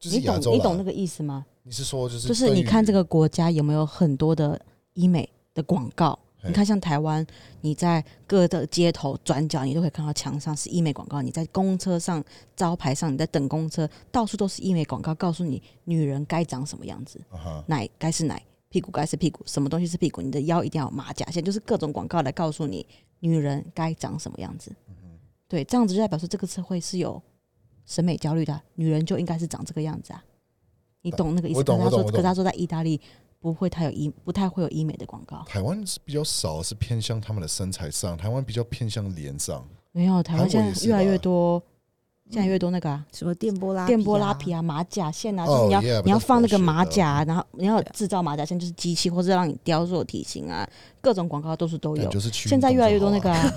[0.00, 1.46] 就是你懂你懂那个意思吗？
[1.62, 4.60] 你是说就是就是你看这个个国家有没有很多的
[4.94, 6.18] 医美的广告？
[6.42, 7.24] 嘿你看，像台湾，
[7.60, 12.24] 你在各的街头转角，你都可以看到墙上是医美广告；你在公车上
[12.56, 17.20] 招牌上，你在等公车，到处都是医美广告，告诉你女人该长什么样子。
[17.66, 20.22] 奶该是奶，屁股该是屁股，什么东西是屁股？
[20.22, 22.86] 你的腰一定要有马甲线，就是各种广告来告诉你
[23.18, 24.74] 女人该长什么样子。
[24.88, 24.94] 嗯
[25.46, 27.20] 对，这样子就代表说这个社会是有
[27.84, 30.24] 审美焦虑的啊、女人就应该是长这个样子啊。
[31.02, 31.58] 你懂那个意思？
[31.58, 33.00] 我懂可是他说，我懂可是他说在意大利
[33.40, 35.42] 不会太有医，不太会有医美的广告。
[35.46, 39.66] 台湾是比较少，是偏向他们的身材上，台湾比较偏向脸上。
[39.92, 41.60] 没有，台湾现在越来越多，
[42.30, 50.68] 现在越多那个啊，什么电波拉电波拉皮皮啊、马甲线啊，哦就是你要 yeah，你要放那个马甲然后你要制造马甲线，就是机器或者让你雕塑体型啊，
[51.00, 52.12] 各种广告都是都有感。
[52.12, 53.54] 就是去现在越来越多那个、 啊，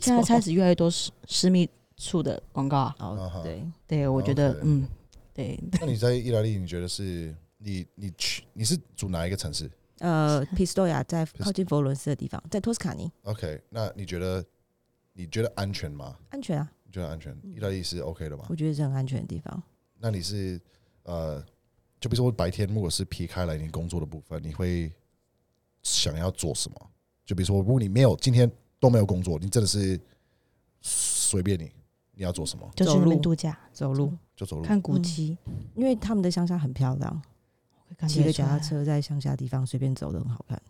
[0.00, 1.66] 现在开始越来越多私私密
[1.96, 2.96] 处的广告啊。
[2.98, 4.86] 啊哈哦，对，对，我觉得嗯，
[5.32, 13.12] 对，那你在意大利，你觉得是你你去你是住哪一个城市呃，，Pistoia 在靠近佛罗伦斯的地方，在托斯卡尼。
[13.24, 14.42] ？OK，那你觉得
[15.12, 16.16] 你觉得安全吗？
[16.30, 17.36] 安全啊，你觉得安全？
[17.44, 18.46] 意大利是 OK 的吗？
[18.48, 19.62] 我觉得是很安全的地方。
[19.98, 20.58] 那你是
[21.02, 21.44] 呃，
[22.00, 24.90] 就比如说白天如果是劈开来你工作的部分，你会
[25.82, 26.90] 想要做什么？
[27.26, 30.00] 就比如说，如果你没有今天都没有工作，你真的是
[30.80, 31.70] 随便你，
[32.12, 34.62] 你要做什么就去那边走路度假，走路，就走路。
[34.64, 35.36] 看古迹，
[35.74, 37.22] 因为他们的乡下很漂亮，
[38.08, 38.58] 骑个脚踏。
[38.58, 40.60] 车在乡下地方随便走都很好看。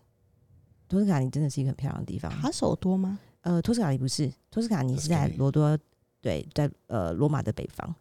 [0.87, 2.31] 托斯卡尼真的是一个很漂亮的地方。
[2.41, 3.19] 扒手多吗？
[3.41, 5.77] 呃，托斯卡尼不是，托斯卡尼是在罗多，
[6.19, 7.95] 对，在呃罗马的北方。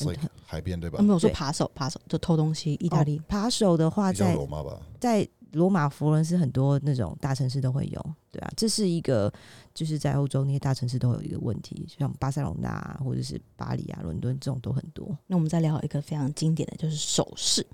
[0.00, 1.02] Like 海边对吧我？
[1.02, 2.74] 没有说对扒手，扒手就偷东西。
[2.74, 4.78] 意大利哦扒手的话在，罗马吧。
[5.00, 5.26] 在
[5.56, 9.32] 罗马、佛罗伦斯很多那种大城市都会有，对啊，这是一个
[9.74, 15.08] 就是在欧洲那些大城市都有一个问题，像巴塞隆纳啊或者是巴黎啊、伦敦这种都很多。
[15.26, 17.66] 那我们再聊一个非常经典的，就是手势。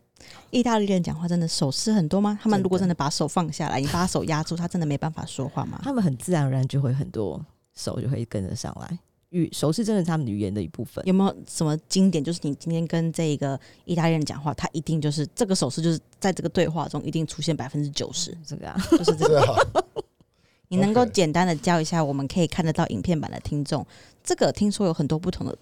[0.51, 2.39] 意大利人讲话真的手势很多吗？
[2.41, 5.81] 他们如果真的把手放下来，你把手压住，他真的没办法说话吗？
[5.83, 8.97] 他们很自然而然就会很多手就会跟着上来，
[9.33, 11.05] 语手势真的是他们语言的一部分。
[11.07, 12.23] 有没有什么经典？
[12.23, 19.45] 就是你今天跟这个意大利人讲话，他一定就是这个手势，就是在这个对话中一定出现百分之九十，这个啊，就是这个。
[20.69, 23.87] 你能够简单的教一下我们可以看得到影片版的听众，
[24.25, 25.55] 这个听说有很多不同的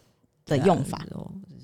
[0.46, 1.18] 的用法，就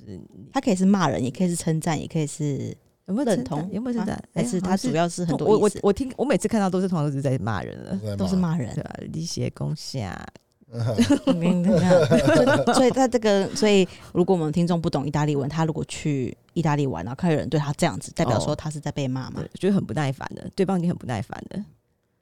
[0.04, 0.20] 是
[0.52, 2.76] 它可以是骂人，也可以是称赞，也可以是
[3.06, 4.24] 有没有认同，有没有称赞啊？
[4.34, 8.82] 还是哎它主要是很多我我，我听我每次看到都是通常都是在骂人了，都是骂人对。
[8.82, 8.96] 吧？
[9.12, 10.32] 力胁攻下，明白
[12.74, 21.62] 所以他这个，所以如果我们听众不懂意大利文，他如果去意大利玩，然后看有人对他这样子，代表说他是在被骂嘛对？，觉得很不耐烦的，对方已经很不耐烦的。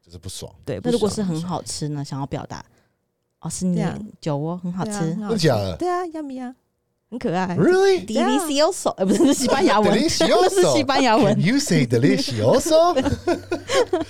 [0.02, 0.52] 就是不爽。
[0.66, 2.04] 对，那如果是很好吃呢？
[2.04, 2.62] 想要表达
[3.40, 6.54] 哦，是你对啊酒窝很好吃对啊很好真假的对啊，yummy 啊，
[7.14, 7.56] 很可爱。
[7.56, 10.08] Really?，delicioso，呃，不是，是西班牙文，那
[10.48, 13.00] 是西班牙文 you say delicioso?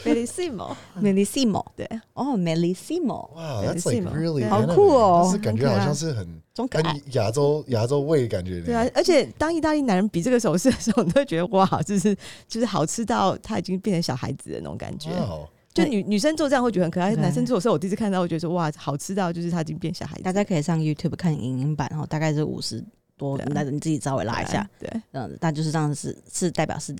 [0.04, 6.82] Bellissimo，，melissimo，对，哦，melissimo，Wow, that's like really 好酷哦就是感觉好像是很中跟。
[7.12, 8.60] 亚洲亚洲味感觉。
[8.62, 12.16] 对啊，，而且当意大利男人比这个手势的时候，你都会觉得哇，就是
[12.48, 15.10] 就是好吃到他已经变成小孩子的那种感觉。
[15.10, 15.38] 哇，
[15.74, 20.22] 就女女生做这样会觉得很可爱，男生做的时候，我第一次看到，我觉得说哇，好吃到就是他已经变小孩子。
[20.22, 22.82] 大家可以上 YouTube 看影音版，然后大概是五十
[23.16, 26.94] 多，那你自己稍微拉一下，对这样子，但就是这样是是代表是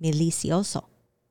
[0.00, 0.82] melissimo。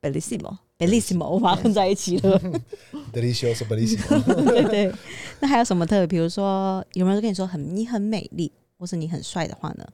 [0.02, 2.40] ，Bellissimo，bellissimo，我把它混在一起了。
[3.12, 4.22] delicioso bellissimo。
[4.46, 4.94] 对对。
[5.40, 6.08] 那还有什么特别？
[6.08, 9.86] 比如说，有没有人跟你说很你很美丽，或是你很帅的话呢？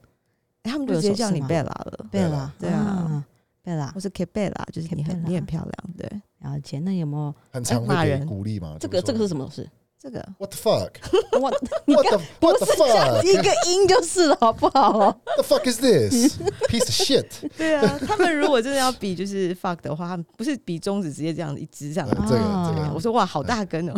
[0.62, 3.24] 哎他们就直接叫你 Bella 了，贝拉，对啊，
[3.62, 5.94] 贝拉我，是 K Bella，就是你很你很漂亮。
[5.96, 6.80] 对，了解。
[6.80, 8.76] 那有没有很常会给骂人鼓励吗？
[8.80, 9.68] 这个这个是什么事？
[10.02, 10.90] 这个？What the fuck?
[11.40, 11.48] 我
[11.86, 13.22] 你 What 看 the 不 What the 是这样 fuck?
[13.22, 15.16] 一个音就是了，好不好？
[15.38, 16.36] The fuck is this?
[16.68, 17.26] Piece of shit.
[17.56, 22.16] 对啊，他们如果真的要比就是 fuck 的话，他们不是比中指直接这样一支这样子。
[22.18, 23.92] 呃这个啊这个我说哇，好大根哦！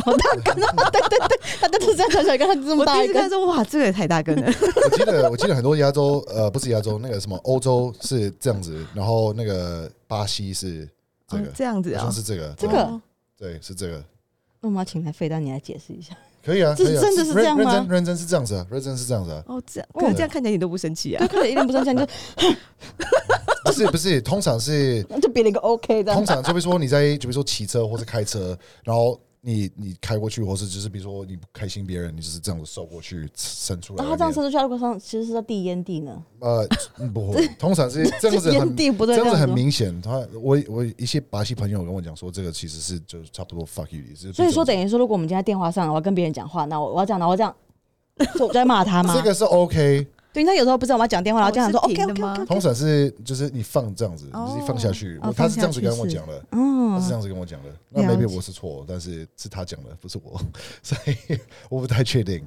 [1.61, 4.53] 他都是这样小小一个，他这么我第大一个一次看，说哇，这个也太大根了。
[4.85, 10.87] 我记得我记得很多亚洲呃不是亚洲那个什么欧洲是这样子，然后那个巴西是
[11.27, 13.01] 这个哦，这样子啊好像，是这个这个哦
[13.39, 14.05] 对是这个。
[14.65, 16.17] 那我们要请来费丹你来解释一下。
[16.43, 21.29] 可以啊，这真的是这样吗认认真认真是这样子啊，认真是这样子啊，哦，这样，可是这样看起来你都不生气啊对，？
[21.29, 22.07] 看着一点不生气，就
[23.65, 26.15] 不是不是，通常是 就别了一个 OK 的。
[26.15, 34.11] 通常就比如说你在就比如说骑车或者开车，然后你你开过去，或是就是比如说你不开心别人，你就是这样子收过去伸出来然那边。
[34.11, 36.23] 后这样伸出去，如果上其实是在递烟蒂呢？
[36.41, 36.67] 呃
[36.99, 40.01] 嗯不会，通常是这样子烟很蒂不对，这样子很明显。
[40.01, 44.33] 他我我一些巴西朋友跟我讲说，这个其实是就差不多 fuck you 意思。
[44.33, 47.55] 所以说，等于于说，如果我们今天在电话上，我要跟别人讲话，那我我要讲，然后我这样，
[48.39, 49.15] 就我在骂他吗？
[49.15, 54.47] 这个是 OK，对，他有时候不知道我要讲电话，然后这样说 OK OK 通常是就是你放这样子，哦。
[54.49, 55.17] 就是你放下去。
[55.23, 57.69] 哦我他是这样子跟我讲的，嗯他是这样子跟我讲的。
[57.89, 60.41] 那了 maybe 解我是错，但是是他讲的，不是我，
[60.83, 61.39] 所以
[61.71, 62.45] 我不太确定，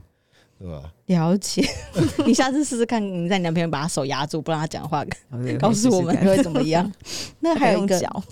[0.60, 0.92] 对吧？
[1.06, 1.64] 了解。
[2.26, 5.06] 你下次试试看，你在你男朋友把他手压住，不让他讲话，
[5.44, 6.92] 对 告诉我们会怎么样？
[7.40, 8.24] 那还有一个，脚，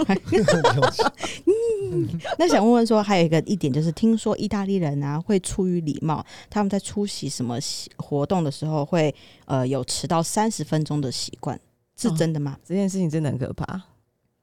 [2.38, 9.13] 那想问问说，还有一个一点就是，听说意大利人啊会出于礼貌，他们在出席什么习活动的时候会
[9.45, 11.59] 呃有迟到三十分钟的习惯，
[11.95, 12.57] 是哦真的吗？
[12.65, 13.82] 这件事情真的很可怕，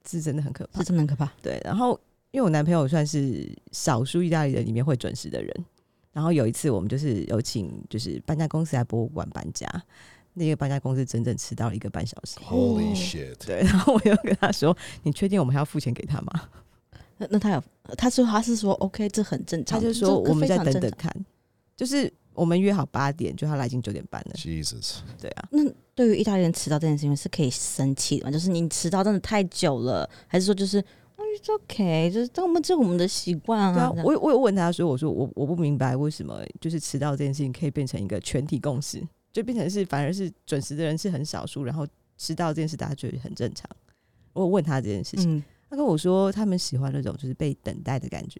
[0.09, 0.85] 是真的很可怕是。
[0.85, 1.29] 真的很可怕。
[1.41, 1.99] 对，然后
[2.31, 5.65] 因为我男朋友算是少数意大利人里面会准时的人，
[6.13, 9.67] 然后有一次我们就是有请就是搬家公司来博物馆搬家，
[10.35, 12.39] 那个搬家公司整整迟到了一个半小时。
[12.39, 13.35] Holy shit！
[13.45, 16.49] 对，然后我又跟他说：“你确定我们还要付钱给他吗
[17.17, 17.63] 那那他有，
[17.97, 21.13] 他说他是说 OK，这很正？”常，他就说：“我们再等等看。”
[21.75, 24.33] 就是我们约好八点，就他来已经九点半了。
[24.35, 25.63] Jesus，对啊，那
[25.95, 28.31] 对于意大利人迟到这件事情是可以生气的吗？
[28.31, 30.83] 就是你迟到真的太久了，还是说就是
[31.33, 33.91] It's OK，就是这我们这是我们的习惯对啊啊。
[33.91, 43.67] 这，样我我有问他说，我说我我不明白为什么就是迟到这件事情可以变成一个全体共识，就变成是反而是准时的人是很少数，然后迟到这件事大家觉得很正常。
[44.33, 48.39] 我有问他这件事情，嗯，他跟我说他们喜欢那种就是被等待的感觉。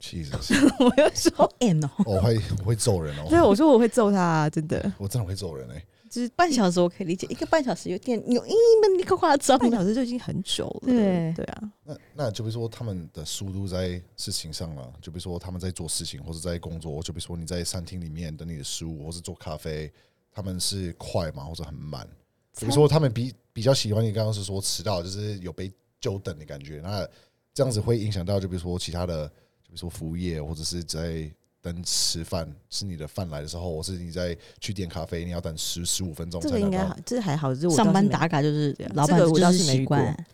[0.00, 0.32] 其实
[0.80, 5.84] 我要说，好 M 哦，我会我会揍人哦对，哦，我说我会揍他、啊，真的，我真的会揍人哎。
[6.12, 8.50] 就是半小时我可以理解，一个半小时有点有一
[8.82, 9.62] 们那个夸张了。
[9.62, 10.92] 半小时就已经很久了。
[10.92, 19.90] 对对啊，那那就比如说他们的速度在事情上了，就比如说他们在做事情或者在工作，就比如说你在餐厅里面等你的食物，或是做咖啡，
[20.30, 22.06] 他们是快嘛，或者很慢？
[22.60, 27.08] 比如说他们比比较喜欢你刚刚是说迟到，就是有被久等的感觉，那
[27.54, 31.30] 这样子会影响到就比如说其他的，就比如说服务业或者是在
[31.62, 40.26] 等吃饭，吃你的饭来的时候，我是你在去点咖啡，你要等十十五分钟这个应该好，，这还好，这我上班打卡就是老这个我板就是倒是没遇过习惯，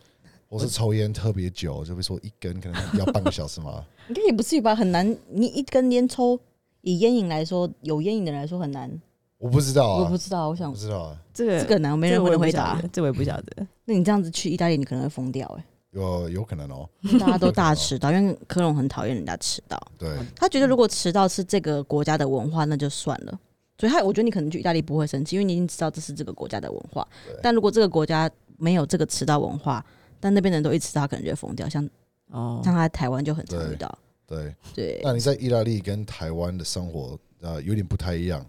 [0.49, 3.85] 或是抽烟特别久，就比如说一根可能要半个小时嘛。
[4.09, 4.74] 应该也不至于吧？
[4.74, 6.41] 很难，你一根烟抽，
[6.81, 8.91] 以烟瘾来说，有烟瘾的人来说很难。
[9.37, 12.81] 我不知道啊，我不知道，我想不知道啊，这个这个难，没人会回答。
[12.91, 13.66] 这我也不晓得。
[13.85, 19.80] 那你这样子去意大利，你可能会疯掉哎、有有可能哦，大家都大迟到，因为科隆很讨厌人家迟到。
[19.99, 23.41] 对，他觉得如果迟到是这个国家的文化，那就算了。
[23.78, 27.07] 所以他我觉得你可能去意大利不会生气，因为你已经知道这是这个国家的文化。
[27.43, 29.84] 但如果这个国家没有这个迟到文化，
[30.20, 31.68] 但那边人都一迟到，可能就会疯掉。
[31.68, 31.89] 像
[32.30, 33.99] 哦，像他在台湾就很常对遇到。
[34.26, 34.55] 对。
[34.74, 38.45] 对，那你在意大利跟台湾的生活呃有点不太一样，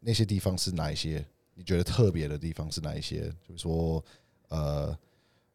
[0.00, 1.24] 那些地方是哪一些？
[1.54, 3.20] 你觉得特别的地方是哪一些？
[3.46, 4.02] 就是说
[4.48, 4.98] 呃，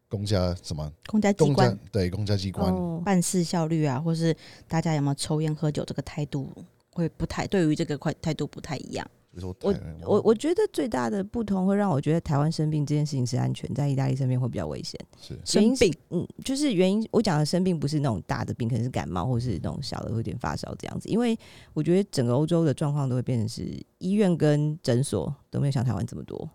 [0.09, 4.35] 公家什么公家机公家关对公家机关，哦办事效率啊，或是
[4.67, 6.51] 大家有没有抽烟喝酒这个态度，
[6.93, 9.05] 会不太对于这个块态度不太一样。
[9.39, 9.55] 我
[10.03, 14.99] 我我觉得最大的不同会让我觉得台湾生病这件事情是安全，在意大利生病会比较危险。
[15.21, 21.07] 是生原因是病，嗯，就是原因，我讲的生病不是那种大的病，可能是感冒或是那种小的有点发烧这样子。
[21.07, 21.37] 因为
[21.73, 23.63] 我觉得整个欧洲的状况都会变成是
[23.99, 26.49] 医院跟诊所都没有像台湾这么多。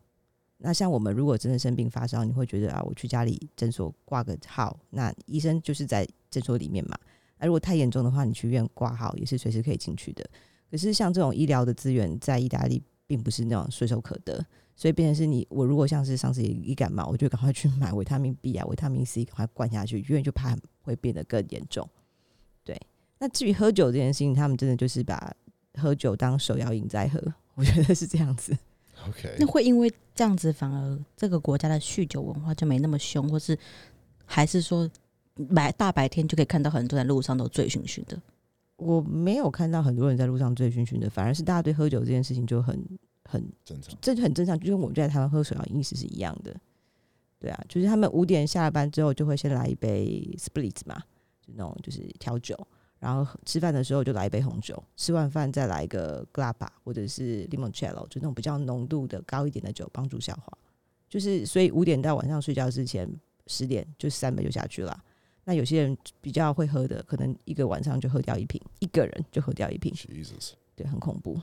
[0.64, 6.96] 那像我们如果真的生病发烧，你会觉得啊，我去家里诊所挂个号，那医生就是在诊所里面嘛。
[7.38, 10.24] 那如果太严重的话，你去医院挂号也是随时可以进去的。
[10.70, 14.46] 可是像这种医疗的资源在意大利并不是那种随手可得，
[14.76, 21.86] 所以变成是你我如果像是上次一感冒，我就赶快去买维他命 B 啊、维他命 C，赶快灌下去，因为就怕会变得更严重。
[22.62, 22.80] 对，
[23.18, 25.34] 那至于喝酒这件事情，他们真的就是把
[25.74, 27.20] 喝酒当首要饮在喝，
[27.56, 28.56] 我觉得是这样子。
[29.08, 33.58] OK，那会因为这样子，反而这个国家的酗酒文化就没那么凶，或是
[34.24, 34.88] 还是说
[35.54, 38.20] 白大白天就可以看到很多人在路上都醉醺醺的。
[38.76, 42.76] 我没有看到很多人在路上醉醺醺的，反而是大家对喝酒这件事情就很
[43.24, 43.96] 很正常。
[44.00, 46.54] 这就很正常，就跟我们在台湾喝水啊饮意思是一样的。
[47.38, 50.96] 对啊，就是他们五点下了班之后，就会先来一杯 split 嘛，
[51.40, 52.56] 就那种就是调酒，
[53.02, 60.56] 然后吃饭的时候就来一杯红酒，吃完饭再来一个 g l a b a 或者是 limoncello，就那种比较浓度的高一点的酒，帮助消化。
[61.08, 63.10] 就是所以五点到晚上睡觉之前
[63.48, 64.96] 十点就三杯就下去了。
[65.42, 71.36] 那有些人比较会喝的，可能一个晚上就喝掉一瓶，一个人就喝掉一瓶，Jesus，对，很恐怖。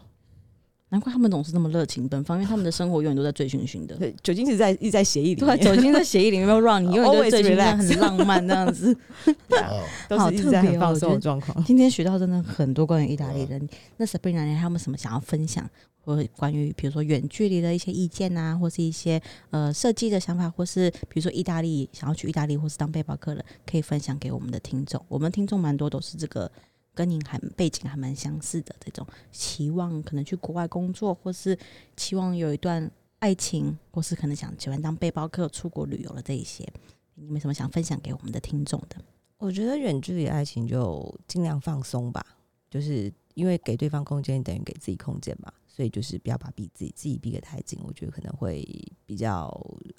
[0.90, 3.96] 难怪他们总是那么热情奔放，因为他们的生活永远都在醉醺醺的。
[3.96, 8.96] 对，酒精是在一直在协议里面，酒精在协议里面会让你 永远都醉醺醺很浪漫这样子。
[9.48, 11.64] 对啊哇哦，都是一直在很放松的状况。
[11.64, 13.70] 今天学到真的很多关于意大利人。
[13.98, 15.70] 那 Sabrina 你还有没有什么想要分享，
[16.04, 19.22] 或关于比如说远距离的一些意见啊，或是一些
[19.52, 25.00] 呃设计的想法，或是比如说意大利想要去意大利或是当背包客人，可以分享给我们的听众。
[25.08, 26.52] 我们听众蛮多都是这个
[27.00, 31.58] 跟您还背景还蛮相似的这种期望，可能去国外工作，或是
[31.96, 36.70] 期望有一段爱情，或是可能想喜欢当背包客出国旅游的这一些，
[37.16, 38.98] 你们什么想分享给我们的听众的？
[39.38, 42.22] 我觉得远距离爱情就尽量放松吧，
[42.70, 48.68] 就是因为给对方空间等于给自己空间嘛，所以就是不要把逼自己自己逼得太紧，我觉得可能会
[49.06, 49.50] 比较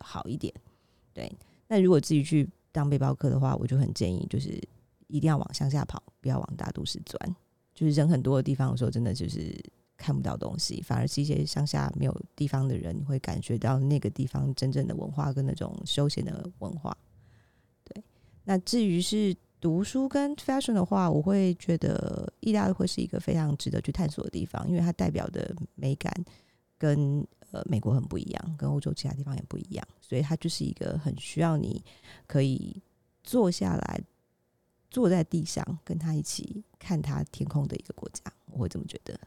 [0.00, 0.52] 好一点。
[1.14, 1.32] 对，
[1.66, 4.62] 那如果自己去当背包客的话，我就很建议就是
[5.10, 7.36] 一定要往乡下跑，不要往大都市钻。
[7.74, 9.54] 就是人很多的地方，有时候真的就是
[9.96, 16.96] 看不到东西，反而是一些乡下没有地方的人，你会感觉到那个地方真正的文化跟那种休闲的文化。
[17.84, 18.02] 对，
[18.44, 26.12] 那至于是读书跟 fashion 的话，我会觉得意大利会是一个非常值得去探索的地方，因为它代表的美感
[26.76, 31.82] 跟呃美国很不一样，跟欧洲其他地方也不一样，所以它就是一个很需要你
[32.26, 32.82] 可以
[33.22, 34.00] 坐下来，
[34.90, 39.18] 坐在地上跟他一起看他天空的一个国家，我会这么觉得。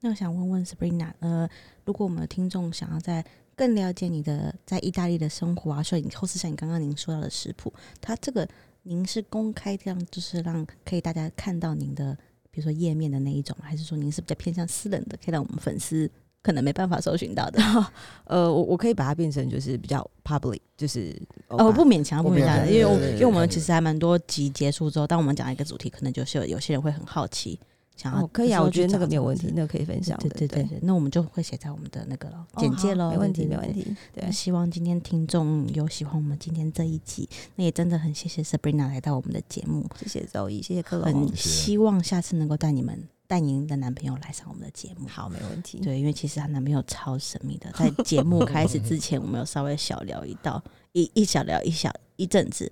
[0.00, 1.48] 那我想问问 Sabrina，呃，
[1.84, 3.24] 如果我们的听众想要在
[3.54, 8.48] 更了解你的在意大利的生活啊，所以或是像你刚刚您说到的食谱，它这个
[8.82, 12.16] 您是公开这样，就是让可以大家看到您的，
[12.50, 16.10] 比如说页面的那一种，还是说您是比较偏向私人的，可以让我们粉丝
[16.42, 17.60] 可能没办法搜寻到的？
[18.24, 21.14] 呃，我我可以把它变成就是比较 public，就是
[21.48, 27.58] 哦，不勉强，不勉强，因为我因为我们其实实还蛮多集结束之后，当我们讲一个主题，可能就是有有些人会很好奇。
[27.94, 29.52] 想要哦，可以啊，我觉得那个没有问题题，。
[29.54, 30.28] 那个可以分享的。
[30.30, 32.26] 对对对对，那我们就会写在我们的那个
[32.56, 33.82] 简介喽，好没问题，没问题。
[34.14, 41.36] 对那，希望今天听众有喜欢我们今天这一集，那也真的很谢谢 Sabrina 来到我们的节目，谢谢周易，谢谢克隆很。
[41.36, 42.98] 希望下次能够带你们
[43.32, 45.08] 带您的男朋友来上我们的节目。
[45.08, 45.78] 好，没问题。
[45.78, 50.62] 对，因为其实她男朋友超神秘的，在节目开始之前，我们有稍微小聊一道
[50.92, 52.70] 一一小聊一小一阵子，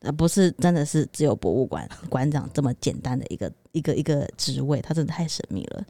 [0.00, 5.84] 呃，不是真的是只有博物馆馆长这么简单的一个一个一个职位，他真的太神秘了。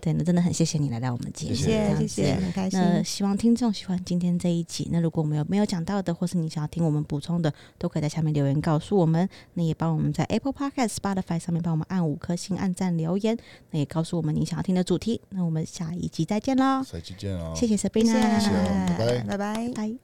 [0.00, 2.80] 对，那真的很谢谢你来到我们节目，谢谢谢，谢谢，很开心。
[2.80, 4.88] 那希望听众喜欢今天这一集。
[4.90, 9.28] 那如果我们有没有讲到的，或是你想要听我们补充的，都可以在下面留言告诉我们。
[9.54, 13.38] 那也帮我们在 Apple Podcast、Spotify 上面帮我们按五颗星、按赞、留言。
[13.70, 15.20] 那也告诉我们你想要听的主题。
[15.28, 16.82] 那我们下一集再见喽！
[16.82, 17.52] 下期见哦！
[17.54, 19.68] 谢谢谢 Sabrina，谢，谢拜拜拜拜。
[19.72, 20.02] 拜。